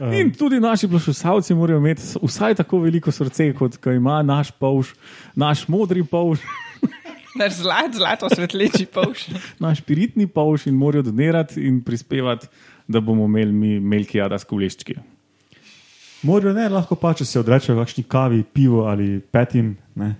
um, 0.00 0.12
In 0.12 0.32
tudi 0.32 0.60
naši 0.60 0.88
poslušalci 0.88 1.54
morajo 1.54 1.78
imeti 1.78 2.02
vsaj 2.22 2.54
tako 2.54 2.78
veliko 2.80 3.12
srce, 3.12 3.52
kot 3.54 3.76
ga 3.80 3.92
ima 3.92 4.22
naš 4.22 4.50
polž, 4.50 4.94
naš 5.34 5.66
modri 5.68 6.04
polž, 6.04 6.40
Naš 7.38 7.60
zlat, 7.62 7.94
zlato 7.94 8.28
svetleči 8.32 8.86
polš. 8.94 9.28
naš 9.62 9.82
spiritni 9.84 10.26
polž 10.26 10.66
in 10.66 10.74
morajo 10.74 11.08
donirati 11.10 11.62
in 11.66 11.80
prispevati, 11.84 12.48
da 12.88 13.00
bomo 13.00 13.28
imeli 13.28 13.52
mi 13.52 13.80
melkijada 13.80 14.38
s 14.38 14.48
kuleščki. 14.48 14.96
Morajo 16.22 16.52
ne, 16.54 16.68
lahko 16.68 16.96
pa 16.98 17.12
če 17.14 17.24
se 17.24 17.38
odrečejo 17.40 17.76
kakšni 17.78 18.02
kavi, 18.10 18.42
pivo 18.42 18.84
ali 18.90 19.20
petim. 19.20 19.76
Ne. 19.94 20.14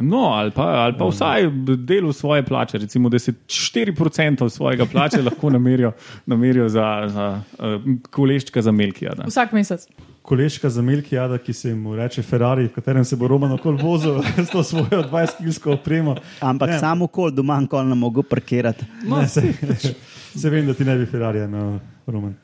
No, 0.00 0.16
ali 0.34 0.50
pa, 0.50 0.62
ali 0.84 0.94
pa 0.98 1.06
vsaj 1.06 1.48
delu 1.86 2.12
svoje 2.12 2.44
plače, 2.46 2.78
recimo, 2.78 3.08
da 3.08 3.18
se 3.18 3.32
4% 3.32 4.48
svojega 4.48 4.86
plače 4.86 5.22
lahko 5.22 5.50
namerijo, 5.50 5.92
namerijo 6.26 6.68
za, 6.68 6.86
za 7.08 7.26
uh, 7.58 7.82
kuleščka 8.10 8.62
za 8.62 8.72
melkijada. 8.72 9.26
Vsak 9.26 9.52
mesec. 9.52 9.88
Koleška 10.26 10.66
za 10.70 10.82
Melkijada, 10.82 11.38
ki 11.38 11.52
se 11.52 11.74
mu 11.74 11.92
reče 11.96 12.22
Ferrari, 12.22 12.64
v 12.66 12.72
katerem 12.74 13.04
se 13.06 13.14
bo 13.16 13.28
Roman 13.30 13.52
okoli 13.54 13.78
vozil 13.82 14.16
s 14.46 14.50
to 14.50 14.62
svojo 14.62 15.04
20-kilsko 15.06 15.76
opremo. 15.76 16.16
Ampak 16.42 16.70
Ne. 16.70 16.78
samo 16.78 17.06
kol 17.06 17.30
doma, 17.30 17.60
kol 17.70 17.86
ne 17.86 17.94
mogo 17.94 18.22
parkirati. 18.26 18.84
No, 19.06 19.22
se, 19.28 19.52
se 20.40 20.50
vem, 20.50 20.66
da 20.66 20.74
ti 20.74 20.84
ne 20.84 20.96
bi 20.98 21.06
Ferrari 21.06 21.44
imel, 21.44 21.78
Roman. 22.06 22.34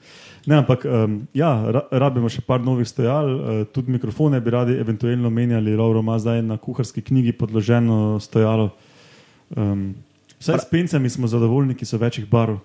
Ne, 0.47 0.57
ampak 0.59 0.85
um, 0.85 1.21
ja, 1.35 1.53
ra, 1.71 1.85
rabimo 2.03 2.27
še 2.33 2.43
par 2.43 2.63
novih 2.65 2.89
stojal, 2.89 3.29
uh, 3.31 3.61
tudi 3.71 3.95
mikrofone 3.95 4.41
bi 4.43 4.51
radi 4.51 4.75
eventualno 4.81 5.31
menjali. 5.31 5.77
Lauro 5.79 6.03
ima 6.03 6.19
zdaj 6.19 6.43
na 6.43 6.57
kuharski 6.59 7.03
knjigi 7.03 7.37
podloženo 7.39 8.19
stojalo. 8.21 8.73
Um, 9.55 9.93
vsaj 10.41 10.65
s 10.65 10.69
pencami 10.71 11.11
smo 11.11 11.31
zadovoljni, 11.31 11.79
ki 11.79 11.87
so 11.87 12.01
večjih 12.03 12.27
barv. 12.31 12.59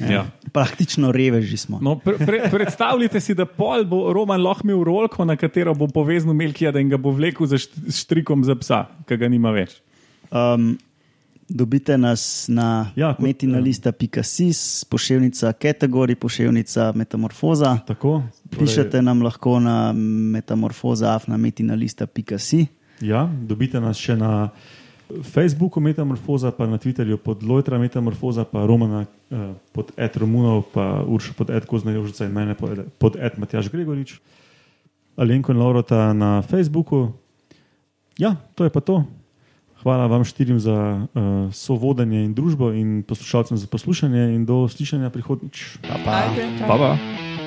Ja. 0.00 0.26
Praktično 0.52 1.10
reveži 1.12 1.56
smo. 1.56 1.78
No, 1.82 1.98
pre, 1.98 2.16
pre, 2.18 2.40
predstavljajte 2.54 3.20
si, 3.20 3.34
da 3.34 3.46
pol 3.46 3.84
bo 3.84 4.12
Roman 4.12 4.42
lahko 4.42 4.66
imel 4.66 4.84
rolko, 4.86 5.24
na 5.24 5.36
katero 5.36 5.74
bo 5.74 5.88
povezal 5.88 6.34
Melkijada 6.34 6.80
in 6.80 6.90
ga 6.92 6.98
bo 7.00 7.12
vlekel 7.14 7.46
za 7.46 7.58
št- 7.60 7.90
štrikom 8.02 8.44
za 8.46 8.56
psa, 8.60 8.86
ki 9.08 9.18
ga 9.20 9.28
nima 9.32 9.52
več. 9.54 9.80
Um, 10.30 10.76
dobite 11.48 11.98
nas 11.98 12.46
na 12.48 12.90
Ja, 12.96 13.14
kot- 13.14 13.22
metinalista.sis, 13.24 14.84
pošiljnica 14.84 15.52
kategorij, 15.52 16.16
pošiljnica 16.16 16.92
metamorfoza. 16.94 17.78
Tako, 17.86 18.22
Pišete 18.58 19.02
nam 19.02 19.22
lahko 19.22 19.60
na 19.60 19.92
metamorfoza, 20.32 21.18
na 21.26 21.36
metinalista.si. 21.36 22.66
Ja, 23.00 23.30
dobite 23.42 23.80
nas 23.80 23.96
še 23.98 24.16
na 24.16 24.48
Facebooku 25.22 25.80
Metamorfoza, 25.80 26.50
pa 26.50 26.66
na 26.66 26.78
Twitterju 26.78 27.16
pod 27.16 27.42
Lojtra 27.42 27.78
Metamorfoza, 27.78 28.44
pa 28.44 28.66
Romana 28.66 29.04
eh, 29.30 29.52
pod 29.72 29.92
Ed 29.96 30.16
Romunov, 30.16 30.62
pa 30.72 31.04
Urša 31.06 31.32
pod 31.32 31.50
Ed 31.50 31.66
Kozna 31.66 31.92
Jožica 31.92 32.24
in 32.24 32.32
mene 32.32 32.54
pod, 32.54 32.80
pod 32.98 33.16
Ed 33.16 33.38
Matjaš 33.38 33.68
Gregorič. 33.70 34.16
Alenko 35.16 35.52
in 35.52 35.58
Laurota 35.58 36.12
na 36.12 36.42
Facebooku. 36.42 37.12
Ja, 38.18 38.34
to 38.54 38.64
je 38.64 38.70
pa 38.70 38.80
to. 38.80 39.04
Hvala 39.82 40.06
vam 40.06 40.24
štirim 40.24 40.60
za 40.60 40.74
uh, 40.74 41.52
sovodenje 41.52 42.24
in 42.24 42.34
družbo 42.34 42.72
in 42.72 43.02
poslušalcem 43.02 43.58
za 43.58 43.66
poslušanje 43.66 44.34
in 44.34 44.46
do 44.46 44.68
slišanja 44.68 45.10
prihodnič. 45.10 45.78
Pa, 45.84 46.00
pa. 46.04 46.10
Ajde, 46.26 46.48
čau. 46.58 46.68
Pa 46.68 46.76
pa. 46.76 47.45